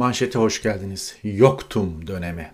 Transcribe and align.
Manşete 0.00 0.38
hoş 0.38 0.62
geldiniz. 0.62 1.16
Yoktum 1.22 2.06
dönemi. 2.06 2.50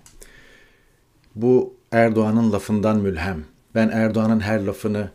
Bu 1.34 1.74
Erdoğan'ın 1.92 2.52
lafından 2.52 2.98
mülhem. 2.98 3.44
Ben 3.74 3.88
Erdoğan'ın 3.88 4.40
her 4.40 4.60
lafını, 4.60 5.10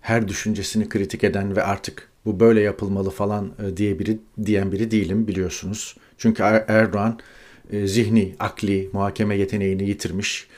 her 0.00 0.28
düşüncesini 0.28 0.88
kritik 0.88 1.24
eden 1.24 1.56
ve 1.56 1.62
artık 1.62 2.08
bu 2.24 2.40
böyle 2.40 2.60
yapılmalı 2.60 3.10
falan 3.10 3.52
e, 3.64 3.76
diye 3.76 3.98
biri 3.98 4.18
diyen 4.44 4.72
biri 4.72 4.90
değilim 4.90 5.26
biliyorsunuz. 5.26 5.96
Çünkü 6.18 6.42
er-, 6.42 6.64
Erdoğan 6.68 7.18
e, 7.72 7.86
zihni, 7.86 8.34
akli, 8.38 8.90
muhakeme 8.92 9.36
yeteneğini 9.36 9.88
yitirmiş. 9.88 10.48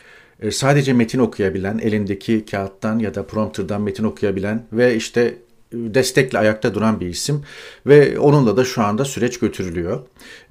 E, 0.41 0.51
sadece 0.51 0.93
metin 0.93 1.19
okuyabilen, 1.19 1.79
elindeki 1.79 2.45
kağıttan 2.45 2.99
ya 2.99 3.15
da 3.15 3.27
prompterdan 3.27 3.83
metin 3.83 4.05
okuyabilen 4.05 4.67
ve 4.73 4.97
işte 4.97 5.35
destekle 5.75 6.39
ayakta 6.39 6.75
duran 6.75 7.01
bir 7.01 7.07
isim 7.07 7.43
ve 7.87 8.19
onunla 8.19 8.57
da 8.57 8.65
şu 8.65 8.83
anda 8.83 9.05
süreç 9.05 9.39
götürülüyor. 9.39 10.01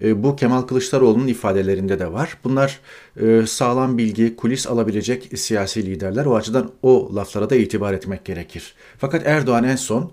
E, 0.02 0.24
bu 0.24 0.36
Kemal 0.36 0.62
Kılıçdaroğlu'nun 0.62 1.28
ifadelerinde 1.28 2.00
de 2.00 2.14
var. 2.14 2.38
Bunlar 2.44 2.80
e, 3.22 3.46
sağlam 3.48 3.98
bilgi, 3.98 4.36
kulis 4.36 4.68
alabilecek 4.68 5.30
siyasi 5.36 5.86
liderler. 5.86 6.26
O 6.26 6.36
açıdan 6.36 6.72
o 6.82 7.16
laflara 7.16 7.50
da 7.50 7.56
itibar 7.56 7.94
etmek 7.94 8.26
gerekir. 8.26 8.74
Fakat 8.98 9.28
Erdoğan 9.28 9.64
en 9.64 9.76
son 9.76 10.12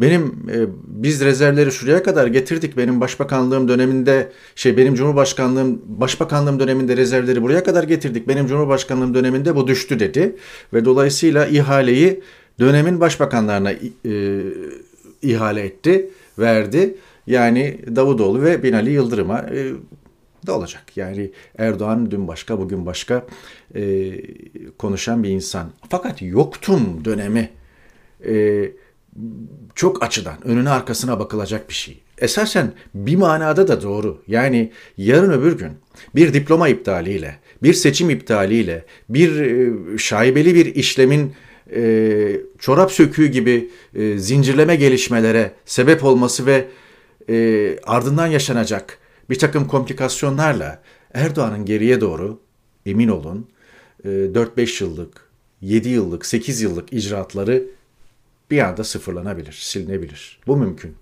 benim 0.00 0.22
e, 0.26 0.66
biz 0.86 1.20
rezervleri 1.20 1.72
şuraya 1.72 2.02
kadar 2.02 2.26
getirdik. 2.26 2.76
Benim 2.76 3.00
başbakanlığım 3.00 3.68
döneminde 3.68 4.32
şey 4.54 4.76
benim 4.76 4.94
cumhurbaşkanlığım 4.94 5.82
başbakanlığım 5.86 6.60
döneminde 6.60 6.96
rezervleri 6.96 7.42
buraya 7.42 7.64
kadar 7.64 7.84
getirdik. 7.84 8.28
Benim 8.28 8.46
cumhurbaşkanlığım 8.46 9.14
döneminde 9.14 9.56
bu 9.56 9.66
düştü 9.68 10.00
dedi 10.00 10.36
ve 10.74 10.84
dolayısıyla 10.84 11.46
ihaleyi 11.46 12.22
dönemin 12.58 13.00
başbakanlarına 13.00 13.72
e, 13.72 14.42
ihale 15.22 15.60
etti, 15.60 16.10
verdi. 16.38 16.94
Yani 17.26 17.80
Davutoğlu 17.96 18.42
ve 18.42 18.62
Binali 18.62 18.90
Yıldırım'a 18.90 19.38
e, 19.38 19.72
da 20.46 20.56
olacak. 20.56 20.96
Yani 20.96 21.30
Erdoğan 21.58 22.10
dün 22.10 22.28
başka, 22.28 22.58
bugün 22.58 22.86
başka 22.86 23.26
e, 23.74 24.12
konuşan 24.78 25.22
bir 25.22 25.28
insan. 25.28 25.70
Fakat 25.90 26.22
yoktum 26.22 27.04
dönemi 27.04 27.50
e, 28.26 28.64
çok 29.74 30.02
açıdan 30.02 30.46
önüne 30.48 30.70
arkasına 30.70 31.20
bakılacak 31.20 31.68
bir 31.68 31.74
şey. 31.74 32.00
Esasen 32.18 32.72
bir 32.94 33.16
manada 33.16 33.68
da 33.68 33.82
doğru. 33.82 34.22
Yani 34.26 34.72
yarın 34.96 35.32
öbür 35.32 35.58
gün 35.58 35.72
bir 36.14 36.34
diploma 36.34 36.68
iptaliyle, 36.68 37.38
bir 37.62 37.74
seçim 37.74 38.10
iptaliyle, 38.10 38.84
bir 39.08 39.40
e, 39.40 39.72
şaibeli 39.98 40.54
bir 40.54 40.74
işlemin 40.74 41.32
e, 41.74 42.40
çorap 42.58 42.92
söküğü 42.92 43.26
gibi 43.26 43.70
e, 43.94 44.18
zincirleme 44.18 44.76
gelişmelere 44.76 45.52
sebep 45.64 46.04
olması 46.04 46.46
ve 46.46 46.68
e, 47.30 47.78
ardından 47.86 48.26
yaşanacak 48.26 48.98
bir 49.30 49.38
takım 49.38 49.68
komplikasyonlarla 49.68 50.82
Erdoğan'ın 51.14 51.64
geriye 51.64 52.00
doğru 52.00 52.40
emin 52.86 53.08
olun 53.08 53.48
e, 54.04 54.08
4-5 54.08 54.84
yıllık, 54.84 55.28
7 55.60 55.88
yıllık, 55.88 56.26
8 56.26 56.60
yıllık 56.60 56.92
icraatları 56.92 57.64
bir 58.50 58.58
anda 58.58 58.84
sıfırlanabilir, 58.84 59.52
silinebilir. 59.52 60.40
Bu 60.46 60.56
mümkün. 60.56 60.94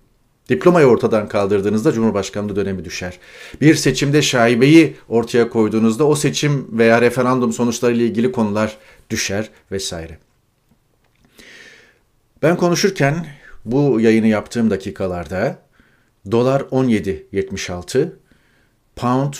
Diplomayı 0.49 0.87
ortadan 0.87 1.27
kaldırdığınızda 1.27 1.91
Cumhurbaşkanlığı 1.91 2.55
dönemi 2.55 2.85
düşer. 2.85 3.19
Bir 3.61 3.75
seçimde 3.75 4.21
şaibeyi 4.21 4.95
ortaya 5.09 5.49
koyduğunuzda 5.49 6.07
o 6.07 6.15
seçim 6.15 6.67
veya 6.77 7.01
referandum 7.01 7.53
sonuçları 7.53 7.95
ile 7.95 8.05
ilgili 8.05 8.31
konular 8.31 8.77
düşer 9.09 9.49
vesaire. 9.71 10.17
Ben 12.41 12.57
konuşurken 12.57 13.27
bu 13.65 14.01
yayını 14.01 14.27
yaptığım 14.27 14.69
dakikalarda 14.69 15.59
dolar 16.31 16.61
17.76, 16.61 18.09
pound 18.95 19.33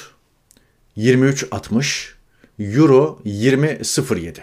23.60, 0.97 2.09
euro 2.59 3.19
20.07. 3.25 4.39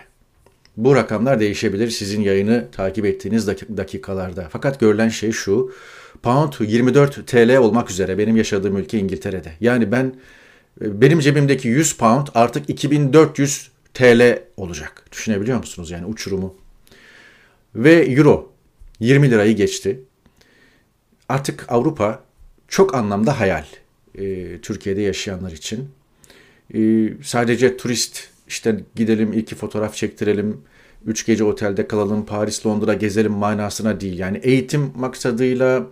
Bu 0.76 0.94
rakamlar 0.94 1.40
değişebilir 1.40 1.90
sizin 1.90 2.20
yayını 2.20 2.66
takip 2.72 3.04
ettiğiniz 3.04 3.46
dakikalarda. 3.48 4.48
Fakat 4.50 4.80
görülen 4.80 5.08
şey 5.08 5.32
şu. 5.32 5.72
Pound 6.22 6.52
24 6.60 7.26
TL 7.26 7.56
olmak 7.56 7.90
üzere 7.90 8.18
benim 8.18 8.36
yaşadığım 8.36 8.76
ülke 8.76 8.98
İngiltere'de. 8.98 9.52
Yani 9.60 9.92
ben 9.92 10.14
benim 10.80 11.20
cebimdeki 11.20 11.68
100 11.68 11.96
pound 11.96 12.26
artık 12.34 12.70
2400 12.70 13.70
TL 13.94 14.38
olacak. 14.56 15.04
Düşünebiliyor 15.12 15.58
musunuz 15.58 15.90
yani 15.90 16.06
uçurumu? 16.06 16.63
Ve 17.74 18.04
euro 18.04 18.52
20 19.00 19.30
lirayı 19.30 19.56
geçti. 19.56 20.00
Artık 21.28 21.72
Avrupa 21.72 22.22
çok 22.68 22.94
anlamda 22.94 23.40
hayal 23.40 23.64
e, 24.18 24.58
Türkiye'de 24.60 25.00
yaşayanlar 25.00 25.52
için. 25.52 25.88
E, 26.74 27.08
sadece 27.22 27.76
turist 27.76 28.28
işte 28.48 28.80
gidelim 28.94 29.32
iki 29.32 29.54
fotoğraf 29.54 29.94
çektirelim, 29.94 30.60
üç 31.06 31.26
gece 31.26 31.44
otelde 31.44 31.88
kalalım, 31.88 32.26
Paris, 32.26 32.66
Londra 32.66 32.94
gezelim 32.94 33.32
manasına 33.32 34.00
değil. 34.00 34.18
Yani 34.18 34.40
eğitim 34.42 34.92
maksadıyla, 34.96 35.86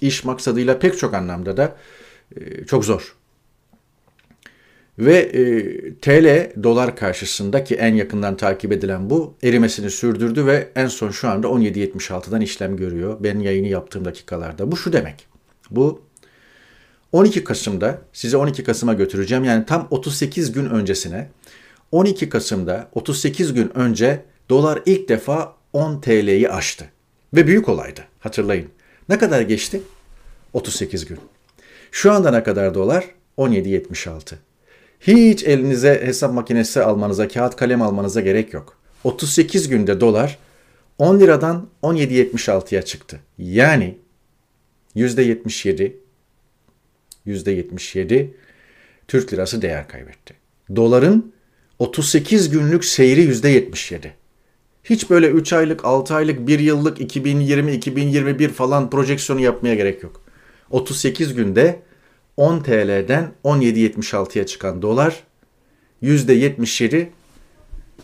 iş 0.00 0.24
maksadıyla 0.24 0.78
pek 0.78 0.98
çok 0.98 1.14
anlamda 1.14 1.56
da 1.56 1.76
e, 2.36 2.64
çok 2.64 2.84
zor. 2.84 3.14
Ve 4.98 5.18
e, 5.18 5.94
TL 5.94 6.52
dolar 6.62 6.96
karşısında 6.96 7.64
ki 7.64 7.74
en 7.74 7.94
yakından 7.94 8.36
takip 8.36 8.72
edilen 8.72 9.10
bu 9.10 9.34
erimesini 9.42 9.90
sürdürdü 9.90 10.46
ve 10.46 10.68
en 10.74 10.86
son 10.86 11.10
şu 11.10 11.28
anda 11.28 11.46
17.76'dan 11.46 12.40
işlem 12.40 12.76
görüyor. 12.76 13.16
Ben 13.20 13.38
yayını 13.38 13.66
yaptığım 13.66 14.04
dakikalarda. 14.04 14.72
Bu 14.72 14.76
şu 14.76 14.92
demek. 14.92 15.26
Bu 15.70 16.02
12 17.12 17.44
Kasım'da 17.44 17.98
size 18.12 18.36
12 18.36 18.64
Kasım'a 18.64 18.94
götüreceğim. 18.94 19.44
Yani 19.44 19.66
tam 19.66 19.86
38 19.90 20.52
gün 20.52 20.66
öncesine 20.66 21.28
12 21.92 22.28
Kasım'da 22.28 22.88
38 22.94 23.54
gün 23.54 23.78
önce 23.78 24.24
dolar 24.48 24.82
ilk 24.86 25.08
defa 25.08 25.56
10 25.72 26.00
TL'yi 26.00 26.50
aştı. 26.50 26.84
Ve 27.34 27.46
büyük 27.46 27.68
olaydı 27.68 28.00
hatırlayın. 28.20 28.68
Ne 29.08 29.18
kadar 29.18 29.40
geçti? 29.40 29.82
38 30.52 31.06
gün. 31.06 31.18
Şu 31.90 32.12
anda 32.12 32.30
ne 32.30 32.42
kadar 32.42 32.74
dolar? 32.74 33.04
17.76. 33.38 34.34
Hiç 35.06 35.44
elinize 35.44 36.02
hesap 36.06 36.34
makinesi 36.34 36.82
almanıza, 36.82 37.28
kağıt 37.28 37.56
kalem 37.56 37.82
almanıza 37.82 38.20
gerek 38.20 38.52
yok. 38.52 38.76
38 39.04 39.68
günde 39.68 40.00
dolar 40.00 40.38
10 40.98 41.20
liradan 41.20 41.68
17.76'ya 41.82 42.82
çıktı. 42.82 43.20
Yani 43.38 43.98
%77 44.96 45.92
%77 47.26 48.30
Türk 49.08 49.32
lirası 49.32 49.62
değer 49.62 49.88
kaybetti. 49.88 50.34
Doların 50.76 51.32
38 51.78 52.50
günlük 52.50 52.84
seyri 52.84 53.24
%77. 53.24 54.10
Hiç 54.84 55.10
böyle 55.10 55.28
3 55.28 55.52
aylık, 55.52 55.84
6 55.84 56.14
aylık, 56.14 56.46
1 56.46 56.58
yıllık, 56.58 57.00
2020, 57.00 57.72
2021 57.72 58.48
falan 58.48 58.90
projeksiyonu 58.90 59.40
yapmaya 59.40 59.74
gerek 59.74 60.02
yok. 60.02 60.22
38 60.70 61.34
günde 61.34 61.82
10 62.36 62.60
TL'den 62.60 63.32
17.76'ya 63.44 64.46
çıkan 64.46 64.82
dolar 64.82 65.22
%77 66.02 67.06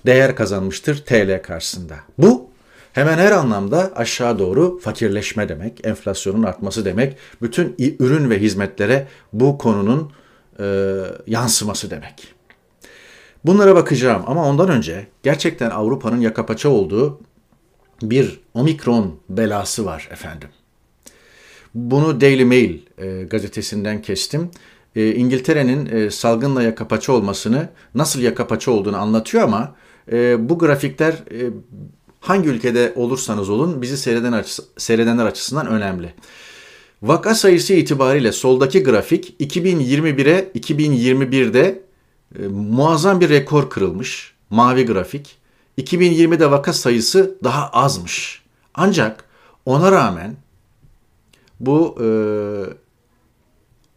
değer 0.07 0.37
kazanmıştır 0.37 1.05
TL 1.05 1.43
karşısında. 1.43 1.95
Bu 2.19 2.51
hemen 2.93 3.19
her 3.19 3.33
anlamda 3.33 3.93
aşağı 3.95 4.39
doğru 4.39 4.79
fakirleşme 4.79 5.49
demek, 5.49 5.87
enflasyonun 5.87 6.43
artması 6.43 6.85
demek, 6.85 7.17
bütün 7.43 7.75
ürün 7.79 8.31
ve 8.31 8.41
hizmetlere 8.41 9.09
bu 9.33 9.59
konunun 9.59 10.13
e, 10.61 10.95
yansıması 11.27 11.91
demek. 11.91 12.35
Bunlara 13.45 13.75
bakacağım 13.75 14.23
ama 14.27 14.49
ondan 14.49 14.69
önce 14.69 15.07
gerçekten 15.23 15.71
Avrupa'nın 15.71 16.21
yaka 16.21 16.47
paça 16.47 16.69
olduğu 16.69 17.21
bir 18.03 18.41
omikron 18.55 19.21
belası 19.29 19.85
var 19.85 20.09
efendim. 20.13 20.49
Bunu 21.79 22.21
Daily 22.21 22.45
Mail 22.45 22.79
e, 22.99 23.25
gazetesinden 23.25 24.03
kestim. 24.03 24.51
E, 24.97 25.15
İngiltere'nin 25.15 25.87
e, 25.87 26.11
salgınla 26.11 26.63
yakapaçı 26.63 27.13
olmasını, 27.13 27.69
nasıl 27.95 28.21
yakapaçı 28.21 28.73
olduğunu 28.73 28.97
anlatıyor 28.97 29.45
ama 29.45 29.75
e, 30.13 30.49
bu 30.49 30.59
grafikler 30.59 31.13
e, 31.13 31.51
hangi 32.21 32.49
ülkede 32.49 32.93
olursanız 32.97 33.51
olun 33.51 33.83
bizi 33.83 33.97
seyreden 33.97 34.33
açısı, 34.33 34.65
seyredenler 34.77 35.27
açısından 35.27 35.67
önemli. 35.67 36.15
Vaka 37.03 37.35
sayısı 37.35 37.75
itibariyle 37.75 38.33
soldaki 38.33 38.83
grafik 38.83 39.41
2021'e 39.41 40.51
2021'de 40.55 41.83
e, 42.39 42.47
muazzam 42.49 43.21
bir 43.21 43.29
rekor 43.29 43.71
kırılmış. 43.71 44.35
Mavi 44.51 44.87
grafik. 44.87 45.37
2020'de 45.79 46.51
vaka 46.51 46.73
sayısı 46.73 47.39
daha 47.45 47.69
azmış. 47.69 48.43
Ancak 48.75 49.25
ona 49.67 49.93
rağmen 49.93 50.37
bu 51.61 51.99
e, 52.03 52.09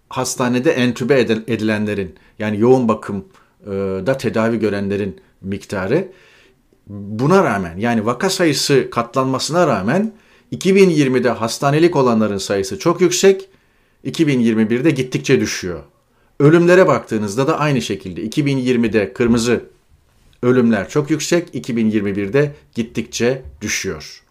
hastanede 0.10 0.72
entübe 0.72 1.20
edilenlerin 1.48 2.16
yani 2.40 2.60
yoğun 2.60 2.88
bakımda 2.88 4.18
tedavi 4.18 4.60
görenlerin 4.60 5.22
miktarı 5.42 6.08
buna 6.88 7.44
rağmen 7.44 7.78
yani 7.78 8.06
vaka 8.06 8.30
sayısı 8.30 8.90
katlanmasına 8.92 9.68
rağmen 9.68 10.14
2020'de 10.54 11.30
hastanelik 11.30 11.96
olanların 11.96 12.38
sayısı 12.38 12.80
çok 12.80 13.02
yüksek, 13.02 13.50
2021'de 14.06 14.92
gittikçe 14.92 15.40
düşüyor. 15.40 15.84
Ölümlere 16.40 16.88
baktığınızda 16.88 17.48
da 17.48 17.60
aynı 17.60 17.82
şekilde 17.82 18.26
2020'de 18.26 19.14
kırmızı 19.14 19.64
ölümler 20.44 20.90
çok 20.90 21.12
yüksek, 21.12 21.56
2021'de 21.56 22.56
gittikçe 22.76 23.42
düşüyor. 23.62 24.24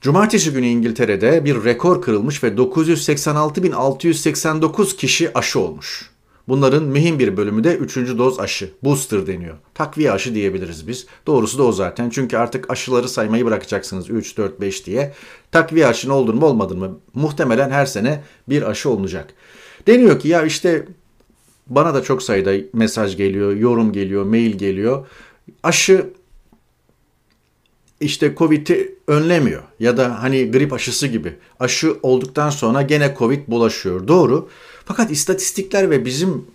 Cumartesi 0.00 0.52
günü 0.52 0.66
İngiltere'de 0.66 1.44
bir 1.44 1.64
rekor 1.64 2.02
kırılmış 2.02 2.44
ve 2.44 2.48
986.689 2.48 4.96
kişi 4.96 5.38
aşı 5.38 5.60
olmuş. 5.60 6.10
Bunların 6.48 6.84
mühim 6.84 7.18
bir 7.18 7.36
bölümü 7.36 7.64
de 7.64 7.76
3. 7.76 7.96
doz 7.96 8.40
aşı, 8.40 8.70
booster 8.84 9.26
deniyor. 9.26 9.56
Takviye 9.74 10.12
aşı 10.12 10.34
diyebiliriz 10.34 10.88
biz. 10.88 11.06
Doğrusu 11.26 11.58
da 11.58 11.62
o 11.62 11.72
zaten. 11.72 12.10
Çünkü 12.10 12.36
artık 12.36 12.70
aşıları 12.70 13.08
saymayı 13.08 13.44
bırakacaksınız 13.44 14.10
3, 14.10 14.36
4, 14.36 14.60
5 14.60 14.86
diye. 14.86 15.14
Takviye 15.52 15.86
aşının 15.86 16.12
oldun 16.12 16.36
mu 16.36 16.46
olmadın 16.46 16.78
mı? 16.78 16.98
Muhtemelen 17.14 17.70
her 17.70 17.86
sene 17.86 18.22
bir 18.48 18.70
aşı 18.70 18.90
olunacak. 18.90 19.34
Deniyor 19.86 20.20
ki 20.20 20.28
ya 20.28 20.42
işte 20.42 20.86
bana 21.66 21.94
da 21.94 22.02
çok 22.02 22.22
sayıda 22.22 22.52
mesaj 22.72 23.16
geliyor, 23.16 23.56
yorum 23.56 23.92
geliyor, 23.92 24.24
mail 24.24 24.58
geliyor. 24.58 25.06
Aşı 25.62 26.06
işte 28.00 28.34
Covid'i 28.38 28.94
önlemiyor 29.06 29.62
ya 29.80 29.96
da 29.96 30.22
hani 30.22 30.50
grip 30.50 30.72
aşısı 30.72 31.06
gibi 31.06 31.36
aşı 31.60 31.96
olduktan 32.02 32.50
sonra 32.50 32.82
gene 32.82 33.14
Covid 33.18 33.48
bulaşıyor. 33.48 34.08
Doğru. 34.08 34.48
Fakat 34.84 35.10
istatistikler 35.10 35.90
ve 35.90 36.04
bizim 36.04 36.46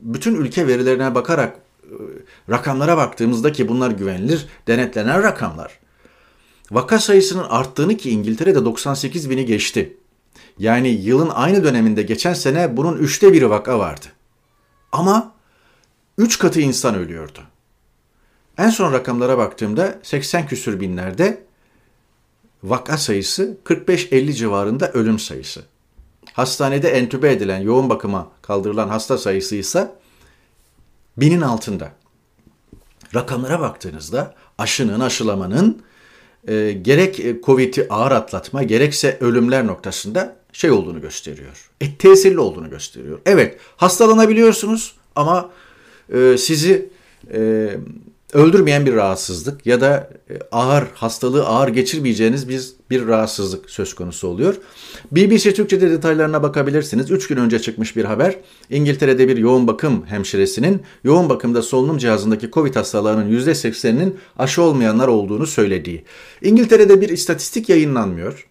bütün 0.00 0.34
ülke 0.34 0.66
verilerine 0.66 1.14
bakarak 1.14 1.56
e, 1.84 1.94
rakamlara 2.50 2.96
baktığımızda 2.96 3.52
ki 3.52 3.68
bunlar 3.68 3.90
güvenilir, 3.90 4.46
denetlenen 4.66 5.22
rakamlar. 5.22 5.78
Vaka 6.70 6.98
sayısının 6.98 7.44
arttığını 7.44 7.96
ki 7.96 8.10
İngiltere'de 8.10 8.64
98 8.64 9.30
bini 9.30 9.46
geçti. 9.46 9.96
Yani 10.58 10.88
yılın 10.88 11.30
aynı 11.34 11.64
döneminde 11.64 12.02
geçen 12.02 12.34
sene 12.34 12.76
bunun 12.76 12.96
üçte 12.96 13.32
biri 13.32 13.50
vaka 13.50 13.78
vardı. 13.78 14.06
Ama 14.92 15.32
üç 16.18 16.38
katı 16.38 16.60
insan 16.60 16.94
ölüyordu. 16.94 17.40
En 18.58 18.70
son 18.70 18.92
rakamlara 18.92 19.38
baktığımda 19.38 19.98
80 20.02 20.46
küsür 20.46 20.80
binlerde 20.80 21.42
vaka 22.64 22.98
sayısı 22.98 23.56
45-50 23.64 24.32
civarında 24.32 24.92
ölüm 24.92 25.18
sayısı. 25.18 25.62
Hastanede 26.32 26.90
entübe 26.90 27.32
edilen, 27.32 27.60
yoğun 27.60 27.90
bakıma 27.90 28.30
kaldırılan 28.42 28.88
hasta 28.88 29.18
sayısı 29.18 29.56
ise 29.56 29.94
binin 31.16 31.40
altında. 31.40 31.92
Rakamlara 33.14 33.60
baktığınızda 33.60 34.34
aşının, 34.58 35.00
aşılamanın 35.00 35.82
e, 36.48 36.72
gerek 36.72 37.20
e, 37.20 37.40
Covid'i 37.42 37.88
ağır 37.88 38.12
atlatma 38.12 38.62
gerekse 38.62 39.18
ölümler 39.20 39.66
noktasında 39.66 40.36
şey 40.52 40.70
olduğunu 40.70 41.00
gösteriyor. 41.00 41.70
E, 41.80 41.94
tesirli 41.94 42.38
olduğunu 42.38 42.70
gösteriyor. 42.70 43.18
Evet 43.26 43.58
hastalanabiliyorsunuz 43.76 44.94
ama 45.16 45.50
e, 46.14 46.38
sizi 46.38 46.90
e, 47.32 47.70
öldürmeyen 48.34 48.86
bir 48.86 48.94
rahatsızlık 48.94 49.66
ya 49.66 49.80
da 49.80 50.10
e, 50.30 50.38
ağır 50.52 50.84
hastalığı 50.94 51.46
ağır 51.46 51.68
geçirmeyeceğiniz 51.68 52.48
bir, 52.48 52.68
bir 52.90 53.06
rahatsızlık 53.06 53.70
söz 53.70 53.94
konusu 53.94 54.28
oluyor. 54.28 54.54
BBC 55.12 55.54
Türkçe'de 55.54 55.90
detaylarına 55.90 56.42
bakabilirsiniz. 56.42 57.10
3 57.10 57.28
gün 57.28 57.36
önce 57.36 57.58
çıkmış 57.58 57.96
bir 57.96 58.04
haber. 58.04 58.36
İngiltere'de 58.70 59.28
bir 59.28 59.36
yoğun 59.36 59.66
bakım 59.66 60.06
hemşiresinin 60.06 60.82
yoğun 61.04 61.28
bakımda 61.28 61.62
solunum 61.62 61.98
cihazındaki 61.98 62.50
Covid 62.50 62.76
hastalarının 62.76 63.40
%80'inin 63.40 64.16
aşı 64.38 64.62
olmayanlar 64.62 65.08
olduğunu 65.08 65.46
söylediği. 65.46 66.04
İngiltere'de 66.42 67.00
bir 67.00 67.08
istatistik 67.08 67.68
yayınlanmıyor. 67.68 68.46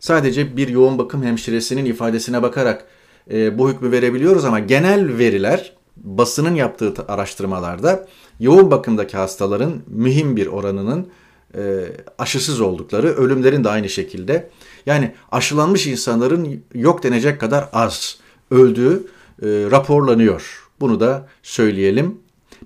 Sadece 0.00 0.56
bir 0.56 0.68
yoğun 0.68 0.98
bakım 0.98 1.22
hemşiresinin 1.22 1.84
ifadesine 1.84 2.42
bakarak 2.42 2.86
e, 3.30 3.58
bu 3.58 3.70
hükmü 3.70 3.90
verebiliyoruz 3.90 4.44
ama 4.44 4.58
genel 4.58 5.18
veriler 5.18 5.76
basının 5.96 6.54
yaptığı 6.54 6.94
araştırmalarda 7.08 8.06
yoğun 8.40 8.70
bakımdaki 8.70 9.16
hastaların 9.16 9.72
mühim 9.86 10.36
bir 10.36 10.46
oranının 10.46 11.08
e, 11.54 11.84
aşısız 12.18 12.60
oldukları, 12.60 13.08
ölümlerin 13.08 13.64
de 13.64 13.68
aynı 13.68 13.88
şekilde. 13.88 14.50
Yani 14.86 15.14
aşılanmış 15.32 15.86
insanların 15.86 16.64
yok 16.74 17.02
denecek 17.02 17.40
kadar 17.40 17.68
az 17.72 18.18
öldüğü 18.50 19.06
e, 19.42 19.46
raporlanıyor. 19.70 20.68
Bunu 20.80 21.00
da 21.00 21.28
söyleyelim. 21.42 22.18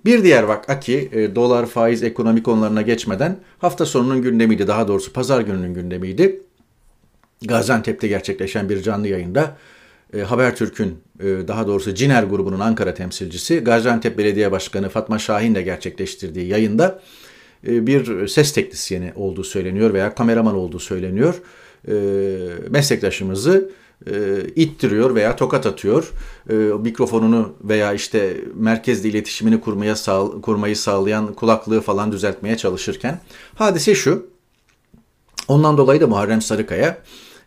Bir 0.04 0.24
diğer 0.24 0.42
vaka 0.42 0.80
ki 0.80 1.08
e, 1.12 1.34
dolar, 1.34 1.66
faiz, 1.66 2.02
ekonomik 2.02 2.44
konularına 2.44 2.82
geçmeden 2.82 3.38
hafta 3.58 3.86
sonunun 3.86 4.22
gündemiydi. 4.22 4.66
Daha 4.66 4.88
doğrusu 4.88 5.12
pazar 5.12 5.40
gününün 5.40 5.74
gündemiydi. 5.74 6.42
Gaziantep'te 7.42 8.08
gerçekleşen 8.08 8.68
bir 8.68 8.82
canlı 8.82 9.08
yayında 9.08 9.56
e, 10.14 10.20
Habertürk'ün 10.20 10.98
e, 11.20 11.48
daha 11.48 11.66
doğrusu 11.66 11.94
Ciner 11.94 12.22
grubunun 12.22 12.60
Ankara 12.60 12.94
temsilcisi 12.94 13.58
Gaziantep 13.60 14.18
Belediye 14.18 14.52
Başkanı 14.52 14.88
Fatma 14.88 15.18
Şahin 15.18 15.54
de 15.54 15.62
gerçekleştirdiği 15.62 16.46
yayında 16.46 17.00
e, 17.66 17.86
bir 17.86 18.28
ses 18.28 18.52
teknisyeni 18.52 19.12
olduğu 19.16 19.44
söyleniyor 19.44 19.94
veya 19.94 20.14
kameraman 20.14 20.54
olduğu 20.54 20.78
söyleniyor. 20.78 21.34
E, 21.88 21.92
meslektaşımızı 22.70 23.70
e, 24.06 24.44
ittiriyor 24.56 25.14
veya 25.14 25.36
tokat 25.36 25.66
atıyor. 25.66 26.10
E, 26.50 26.54
mikrofonunu 26.54 27.56
veya 27.64 27.92
işte 27.92 28.36
merkezde 28.54 29.08
iletişimini 29.08 29.60
kurmaya 29.60 29.96
sağ, 29.96 30.24
kurmayı 30.42 30.76
sağlayan 30.76 31.32
kulaklığı 31.32 31.80
falan 31.80 32.12
düzeltmeye 32.12 32.56
çalışırken 32.56 33.20
hadise 33.54 33.94
şu. 33.94 34.30
Ondan 35.48 35.78
dolayı 35.78 36.00
da 36.00 36.06
Muharrem 36.06 36.42
Sarıkaya 36.42 36.98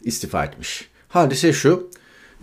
istifa 0.04 0.46
etmiş. 0.46 0.90
Hadise 1.08 1.54
şu. 1.54 1.90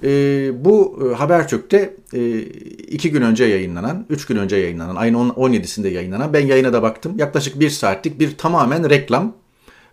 E, 0.02 0.64
bu 0.64 0.98
Habertürk'te 1.16 1.94
e, 2.14 2.38
iki 2.40 3.10
gün 3.10 3.22
önce 3.22 3.44
yayınlanan, 3.44 4.06
üç 4.10 4.26
gün 4.26 4.36
önce 4.36 4.56
yayınlanan, 4.56 4.96
ayın 4.96 5.14
17'sinde 5.14 5.88
yayınlanan, 5.88 6.32
ben 6.32 6.46
yayına 6.46 6.72
da 6.72 6.82
baktım. 6.82 7.18
Yaklaşık 7.18 7.60
bir 7.60 7.70
saatlik 7.70 8.20
bir 8.20 8.38
tamamen 8.38 8.90
reklam, 8.90 9.36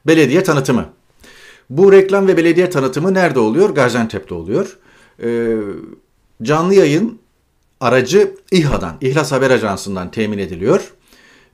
belediye 0.08 0.44
tanıtımı. 0.44 0.90
Bu 1.70 1.92
reklam 1.92 2.28
ve 2.28 2.38
belediye 2.38 2.70
tanıtımı 2.70 3.14
nerede 3.14 3.40
oluyor? 3.40 3.70
Gaziantep'te 3.70 4.34
oluyor. 4.34 4.78
E, 5.24 5.58
canlı 6.44 6.74
yayın 6.74 7.20
aracı 7.80 8.32
İHA'dan, 8.52 8.98
İhlas 9.02 9.32
Haber 9.32 9.52
Ajansı'ndan 9.52 10.12
temin 10.12 10.38
ediliyor. 10.38 10.94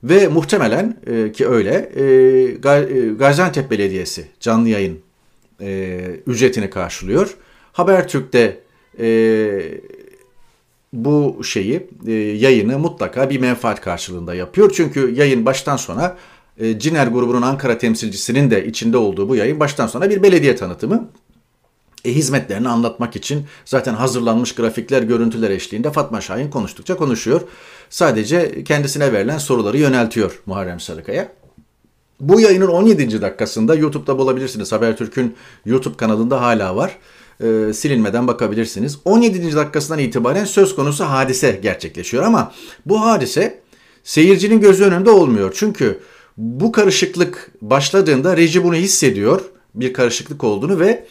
Ve 0.04 0.28
muhtemelen 0.28 0.96
e, 1.06 1.32
ki 1.32 1.48
öyle 1.48 1.90
e, 1.96 2.04
e 2.04 3.08
Gaziantep 3.08 3.70
Belediyesi 3.70 4.26
canlı 4.40 4.68
yayın 4.68 5.00
e, 5.60 6.00
ücretini 6.26 6.70
karşılıyor. 6.70 7.36
Habertürk'te 7.74 8.60
e, 8.98 9.08
bu 10.92 11.44
şeyi 11.44 11.86
e, 12.06 12.12
yayını 12.12 12.78
mutlaka 12.78 13.30
bir 13.30 13.40
menfaat 13.40 13.80
karşılığında 13.80 14.34
yapıyor. 14.34 14.72
Çünkü 14.76 15.14
yayın 15.14 15.46
baştan 15.46 15.76
sona 15.76 16.16
e, 16.58 16.78
Ciner 16.78 17.06
grubunun 17.06 17.42
Ankara 17.42 17.78
temsilcisinin 17.78 18.50
de 18.50 18.66
içinde 18.66 18.96
olduğu 18.96 19.28
bu 19.28 19.36
yayın 19.36 19.60
baştan 19.60 19.86
sona 19.86 20.10
bir 20.10 20.22
belediye 20.22 20.56
tanıtımı. 20.56 21.08
E, 22.04 22.14
hizmetlerini 22.14 22.68
anlatmak 22.68 23.16
için 23.16 23.46
zaten 23.64 23.94
hazırlanmış 23.94 24.54
grafikler, 24.54 25.02
görüntüler 25.02 25.50
eşliğinde 25.50 25.92
Fatma 25.92 26.20
Şahin 26.20 26.50
konuştukça 26.50 26.96
konuşuyor. 26.96 27.40
Sadece 27.90 28.64
kendisine 28.64 29.12
verilen 29.12 29.38
soruları 29.38 29.78
yöneltiyor 29.78 30.42
Muharrem 30.46 30.80
Sarıkaya. 30.80 31.32
Bu 32.20 32.40
yayının 32.40 32.68
17. 32.68 33.22
dakikasında 33.22 33.74
YouTube'da 33.74 34.18
bulabilirsiniz. 34.18 34.72
Habertürk'ün 34.72 35.34
YouTube 35.66 35.96
kanalında 35.96 36.40
hala 36.40 36.76
var 36.76 36.98
e, 37.40 37.72
silinmeden 37.72 38.26
bakabilirsiniz. 38.26 38.98
17. 39.04 39.56
dakikasından 39.56 39.98
itibaren 39.98 40.44
söz 40.44 40.74
konusu 40.74 41.04
hadise 41.04 41.60
gerçekleşiyor 41.62 42.22
ama 42.22 42.52
bu 42.86 43.00
hadise 43.00 43.60
seyircinin 44.04 44.60
gözü 44.60 44.84
önünde 44.84 45.10
olmuyor. 45.10 45.52
Çünkü 45.56 46.00
bu 46.36 46.72
karışıklık 46.72 47.50
başladığında 47.62 48.36
reji 48.36 48.64
bunu 48.64 48.74
hissediyor 48.74 49.40
bir 49.74 49.92
karışıklık 49.92 50.44
olduğunu 50.44 50.80
ve 50.80 51.06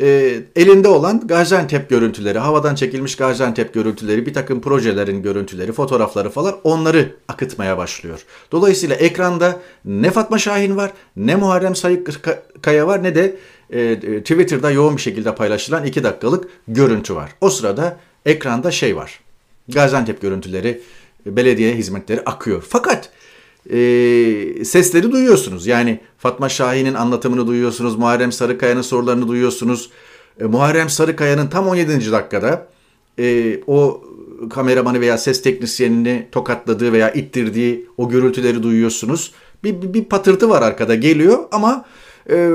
e, 0.00 0.40
elinde 0.56 0.88
olan 0.88 1.26
Gaziantep 1.26 1.90
görüntüleri, 1.90 2.38
havadan 2.38 2.74
çekilmiş 2.74 3.16
Gaziantep 3.16 3.74
görüntüleri, 3.74 4.26
bir 4.26 4.34
takım 4.34 4.60
projelerin 4.60 5.22
görüntüleri, 5.22 5.72
fotoğrafları 5.72 6.30
falan 6.30 6.54
onları 6.64 7.14
akıtmaya 7.28 7.78
başlıyor. 7.78 8.24
Dolayısıyla 8.52 8.96
ekranda 8.96 9.60
ne 9.84 10.10
Fatma 10.10 10.38
Şahin 10.38 10.76
var, 10.76 10.92
ne 11.16 11.36
Muharrem 11.36 11.76
Sayık 11.76 12.08
Kaya 12.62 12.86
var, 12.86 13.02
ne 13.02 13.14
de 13.14 13.36
e, 13.72 13.80
e, 13.80 14.20
Twitter'da 14.20 14.70
yoğun 14.70 14.96
bir 14.96 15.00
şekilde 15.00 15.34
paylaşılan 15.34 15.84
2 15.84 16.04
dakikalık 16.04 16.48
görüntü 16.68 17.14
var. 17.14 17.30
O 17.40 17.50
sırada 17.50 17.96
ekranda 18.26 18.70
şey 18.70 18.96
var. 18.96 19.20
Gaziantep 19.68 20.20
görüntüleri, 20.20 20.80
belediye 21.26 21.74
hizmetleri 21.74 22.20
akıyor. 22.20 22.64
Fakat 22.68 23.10
e, 23.70 24.64
sesleri 24.64 25.12
duyuyorsunuz. 25.12 25.66
Yani 25.66 26.00
Fatma 26.18 26.48
Şahin'in 26.48 26.94
anlatımını 26.94 27.46
duyuyorsunuz. 27.46 27.96
Muharrem 27.96 28.32
Sarıkaya'nın 28.32 28.82
sorularını 28.82 29.28
duyuyorsunuz. 29.28 29.90
E, 30.40 30.44
Muharrem 30.44 30.90
Sarıkaya'nın 30.90 31.46
tam 31.46 31.68
17. 31.68 32.12
dakikada 32.12 32.68
e, 33.18 33.56
o 33.66 34.04
kameramanı 34.50 35.00
veya 35.00 35.18
ses 35.18 35.42
teknisyenini 35.42 36.28
tokatladığı 36.32 36.92
veya 36.92 37.12
ittirdiği 37.12 37.86
o 37.96 38.08
gürültüleri 38.08 38.62
duyuyorsunuz. 38.62 39.32
Bir, 39.64 39.82
bir, 39.82 39.94
bir 39.94 40.04
patırtı 40.04 40.48
var 40.48 40.62
arkada 40.62 40.94
geliyor 40.94 41.38
ama 41.52 41.84
e, 42.30 42.50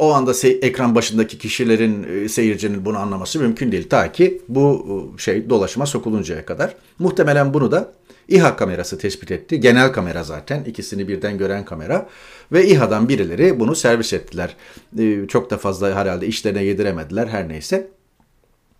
o 0.00 0.12
anda 0.12 0.30
se- 0.30 0.58
ekran 0.64 0.94
başındaki 0.94 1.38
kişilerin, 1.38 2.24
e, 2.24 2.28
seyircinin 2.28 2.84
bunu 2.84 2.98
anlaması 2.98 3.40
mümkün 3.40 3.72
değil. 3.72 3.88
Ta 3.88 4.12
ki 4.12 4.42
bu 4.48 4.86
e, 5.18 5.20
şey 5.22 5.50
dolaşıma 5.50 5.86
sokuluncaya 5.86 6.46
kadar. 6.46 6.74
Muhtemelen 6.98 7.54
bunu 7.54 7.72
da 7.72 7.92
İHA 8.28 8.56
kamerası 8.56 8.98
tespit 8.98 9.30
etti. 9.30 9.60
Genel 9.60 9.92
kamera 9.92 10.24
zaten. 10.24 10.64
ikisini 10.64 11.08
birden 11.08 11.38
gören 11.38 11.64
kamera. 11.64 12.08
Ve 12.52 12.66
İHA'dan 12.66 13.08
birileri 13.08 13.60
bunu 13.60 13.74
servis 13.74 14.12
ettiler. 14.12 14.56
E, 14.98 15.26
çok 15.28 15.50
da 15.50 15.58
fazla 15.58 15.94
herhalde 15.94 16.26
işlerine 16.26 16.62
yediremediler 16.62 17.26
her 17.26 17.48
neyse. 17.48 17.88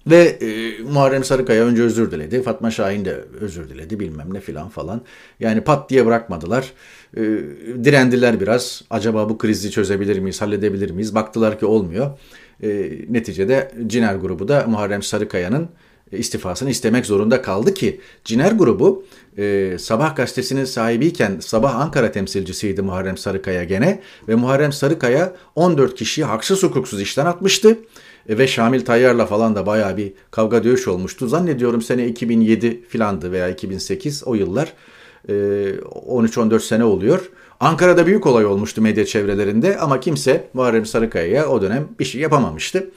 Ve 0.07 0.17
e, 0.23 0.83
Muharrem 0.83 1.25
Sarıkaya 1.25 1.65
önce 1.65 1.83
özür 1.83 2.11
diledi. 2.11 2.43
Fatma 2.43 2.71
Şahin 2.71 3.05
de 3.05 3.25
özür 3.41 3.69
diledi 3.69 4.01
bilmem 4.01 4.35
ne 4.35 4.41
filan 4.41 4.69
falan. 4.69 5.03
Yani 5.41 5.61
pat 5.61 5.91
diye 5.91 6.07
bırakmadılar. 6.07 6.73
E, 7.17 7.21
direndiler 7.85 8.41
biraz. 8.41 8.83
Acaba 8.91 9.29
bu 9.29 9.39
krizi 9.39 9.71
çözebilir 9.71 10.19
miyiz, 10.19 10.41
halledebilir 10.41 10.91
miyiz? 10.91 11.15
Baktılar 11.15 11.59
ki 11.59 11.67
olmuyor. 11.67 12.11
E, 12.63 12.91
neticede 13.09 13.73
Ciner 13.87 14.15
grubu 14.15 14.49
da 14.49 14.65
Muharrem 14.69 15.03
Sarıkaya'nın 15.03 15.69
istifasını 16.13 16.71
istemek 16.71 17.07
zorunda 17.07 17.43
kaldı 17.43 17.75
ki 17.75 18.01
Ciner 18.25 18.53
grubu 18.53 19.05
e, 19.39 19.77
Sabah 19.79 20.17
gazetesinin 20.17 20.65
sahibiyken 20.65 21.41
Sabah 21.41 21.75
Ankara 21.75 22.13
temsilcisiydi 22.13 22.83
Muharrem 22.83 23.17
Sarıkaya 23.17 23.65
gene 23.65 24.01
ve 24.29 24.35
Muharrem 24.35 24.73
Sarıkaya 24.73 25.33
14 25.55 25.95
kişiyi 25.95 26.25
haksız 26.25 26.63
hukuksuz 26.63 27.01
işten 27.01 27.27
atmıştı. 27.27 27.79
E, 28.29 28.39
ve 28.39 28.47
Şamil 28.47 28.85
Tayyar'la 28.85 29.27
falan 29.27 29.55
da 29.55 29.67
bayağı 29.67 29.97
bir 29.97 30.13
kavga 30.31 30.65
dövüş 30.65 30.89
olmuştu. 30.89 31.29
Zannediyorum 31.29 31.83
sene 31.83 32.07
2007 32.07 32.83
filandı 32.89 33.33
veya 33.33 33.49
2008 33.49 34.25
o 34.25 34.35
yıllar. 34.35 34.73
E, 35.29 35.33
13-14 35.33 36.61
sene 36.61 36.85
oluyor. 36.85 37.31
Ankara'da 37.61 38.07
büyük 38.07 38.27
olay 38.27 38.47
olmuştu 38.47 38.83
medya 38.83 39.05
çevrelerinde 39.05 39.79
ama 39.79 40.01
kimse 40.01 40.49
Muharrem 40.55 40.87
Sarıkaya'ya 40.87 41.49
o 41.49 41.63
dönem 41.63 41.89
bir 41.99 42.05
şey 42.05 42.21
yapamamıştı. 42.21 42.91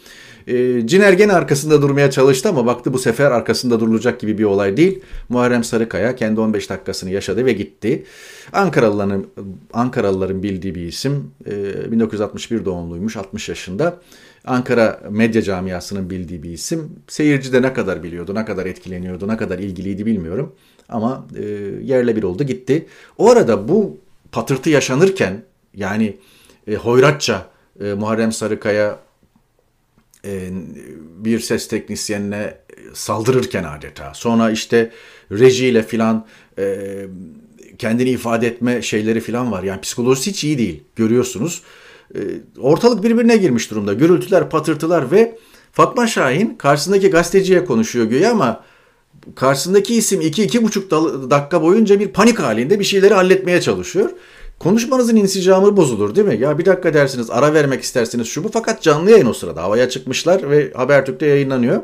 E, 0.47 0.87
Ciner 0.87 1.13
gene 1.13 1.33
arkasında 1.33 1.81
durmaya 1.81 2.11
çalıştı 2.11 2.49
ama 2.49 2.65
baktı 2.65 2.93
bu 2.93 2.99
sefer 2.99 3.31
arkasında 3.31 3.79
durulacak 3.79 4.19
gibi 4.19 4.37
bir 4.37 4.43
olay 4.43 4.77
değil. 4.77 4.99
Muharrem 5.29 5.63
Sarıkaya 5.63 6.15
kendi 6.15 6.39
15 6.39 6.69
dakikasını 6.69 7.09
yaşadı 7.09 7.45
ve 7.45 7.53
gitti. 7.53 8.03
Ankaralıların 8.53 9.25
Ankaralıların 9.73 10.43
bildiği 10.43 10.75
bir 10.75 10.81
isim. 10.81 11.31
E, 11.45 11.91
1961 11.91 12.65
doğumluymuş, 12.65 13.17
60 13.17 13.49
yaşında. 13.49 13.99
Ankara 14.45 14.99
medya 15.09 15.41
camiasının 15.41 16.09
bildiği 16.09 16.43
bir 16.43 16.49
isim. 16.49 16.91
Seyirci 17.07 17.53
de 17.53 17.61
ne 17.61 17.73
kadar 17.73 18.03
biliyordu, 18.03 18.35
ne 18.35 18.45
kadar 18.45 18.65
etkileniyordu, 18.65 19.27
ne 19.27 19.37
kadar 19.37 19.59
ilgiliydi 19.59 20.05
bilmiyorum. 20.05 20.55
Ama 20.89 21.27
e, 21.35 21.43
yerle 21.83 22.15
bir 22.15 22.23
oldu 22.23 22.43
gitti. 22.43 22.85
O 23.17 23.31
arada 23.31 23.67
bu 23.67 23.97
patırtı 24.31 24.69
yaşanırken 24.69 25.43
yani 25.75 26.17
e, 26.67 26.75
hoyratça 26.75 27.49
e, 27.79 27.93
Muharrem 27.93 28.31
Sarıkaya 28.31 28.99
e, 30.25 30.49
bir 31.17 31.39
ses 31.39 31.67
teknisyenine 31.67 32.57
saldırırken 32.93 33.63
adeta. 33.63 34.13
Sonra 34.13 34.51
işte 34.51 34.91
rejiyle 35.31 35.83
filan 35.83 36.25
e, 36.57 36.85
kendini 37.77 38.09
ifade 38.09 38.47
etme 38.47 38.81
şeyleri 38.81 39.19
filan 39.19 39.51
var. 39.51 39.63
Yani 39.63 39.81
psikolojisi 39.81 40.29
hiç 40.29 40.43
iyi 40.43 40.57
değil. 40.57 40.83
Görüyorsunuz. 40.95 41.63
E, 42.15 42.19
ortalık 42.59 43.03
birbirine 43.03 43.37
girmiş 43.37 43.71
durumda. 43.71 43.93
Gürültüler, 43.93 44.49
patırtılar 44.49 45.11
ve 45.11 45.37
Fatma 45.71 46.07
Şahin 46.07 46.55
karşısındaki 46.55 47.09
gazeteciye 47.09 47.65
konuşuyor 47.65 48.05
güya 48.05 48.31
ama 48.31 48.63
karşısındaki 49.35 49.95
isim 49.95 50.21
2-2,5 50.21 51.29
dakika 51.29 51.61
boyunca 51.61 51.99
bir 51.99 52.07
panik 52.07 52.39
halinde 52.39 52.79
bir 52.79 52.83
şeyleri 52.83 53.13
halletmeye 53.13 53.61
çalışıyor. 53.61 54.09
Konuşmanızın 54.59 55.15
insicamı 55.15 55.77
bozulur 55.77 56.15
değil 56.15 56.27
mi? 56.27 56.37
Ya 56.39 56.57
bir 56.57 56.65
dakika 56.65 56.93
dersiniz, 56.93 57.29
ara 57.29 57.53
vermek 57.53 57.83
istersiniz 57.83 58.27
şu 58.27 58.43
bu 58.43 58.49
fakat 58.53 58.81
canlı 58.81 59.11
yayın 59.11 59.25
o 59.25 59.33
sırada. 59.33 59.63
Havaya 59.63 59.89
çıkmışlar 59.89 60.49
ve 60.49 60.71
Habertürk'te 60.73 61.25
yayınlanıyor. 61.25 61.81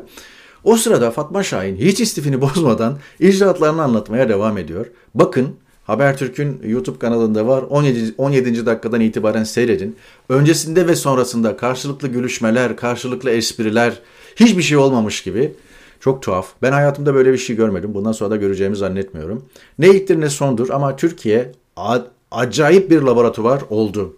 O 0.64 0.76
sırada 0.76 1.10
Fatma 1.10 1.42
Şahin 1.42 1.76
hiç 1.76 2.00
istifini 2.00 2.40
bozmadan 2.40 2.98
icraatlarını 3.20 3.82
anlatmaya 3.82 4.28
devam 4.28 4.58
ediyor. 4.58 4.86
Bakın 5.14 5.48
Habertürk'ün 5.84 6.60
YouTube 6.64 6.98
kanalında 6.98 7.46
var. 7.46 7.62
17. 7.62 8.14
17. 8.18 8.66
dakikadan 8.66 9.00
itibaren 9.00 9.44
seyredin. 9.44 9.96
Öncesinde 10.28 10.86
ve 10.86 10.96
sonrasında 10.96 11.56
karşılıklı 11.56 12.08
gülüşmeler, 12.08 12.76
karşılıklı 12.76 13.30
espriler, 13.30 13.98
hiçbir 14.36 14.62
şey 14.62 14.78
olmamış 14.78 15.22
gibi. 15.22 15.54
Çok 16.00 16.22
tuhaf. 16.22 16.52
Ben 16.62 16.72
hayatımda 16.72 17.14
böyle 17.14 17.32
bir 17.32 17.38
şey 17.38 17.56
görmedim. 17.56 17.94
Bundan 17.94 18.12
sonra 18.12 18.30
da 18.30 18.36
göreceğimi 18.36 18.76
zannetmiyorum. 18.76 19.44
Ne 19.78 19.88
ilktir 19.88 20.20
ne 20.20 20.28
sondur 20.30 20.70
ama 20.70 20.96
Türkiye 20.96 21.52
acayip 22.30 22.90
bir 22.90 23.02
laboratuvar 23.02 23.62
oldu. 23.70 24.16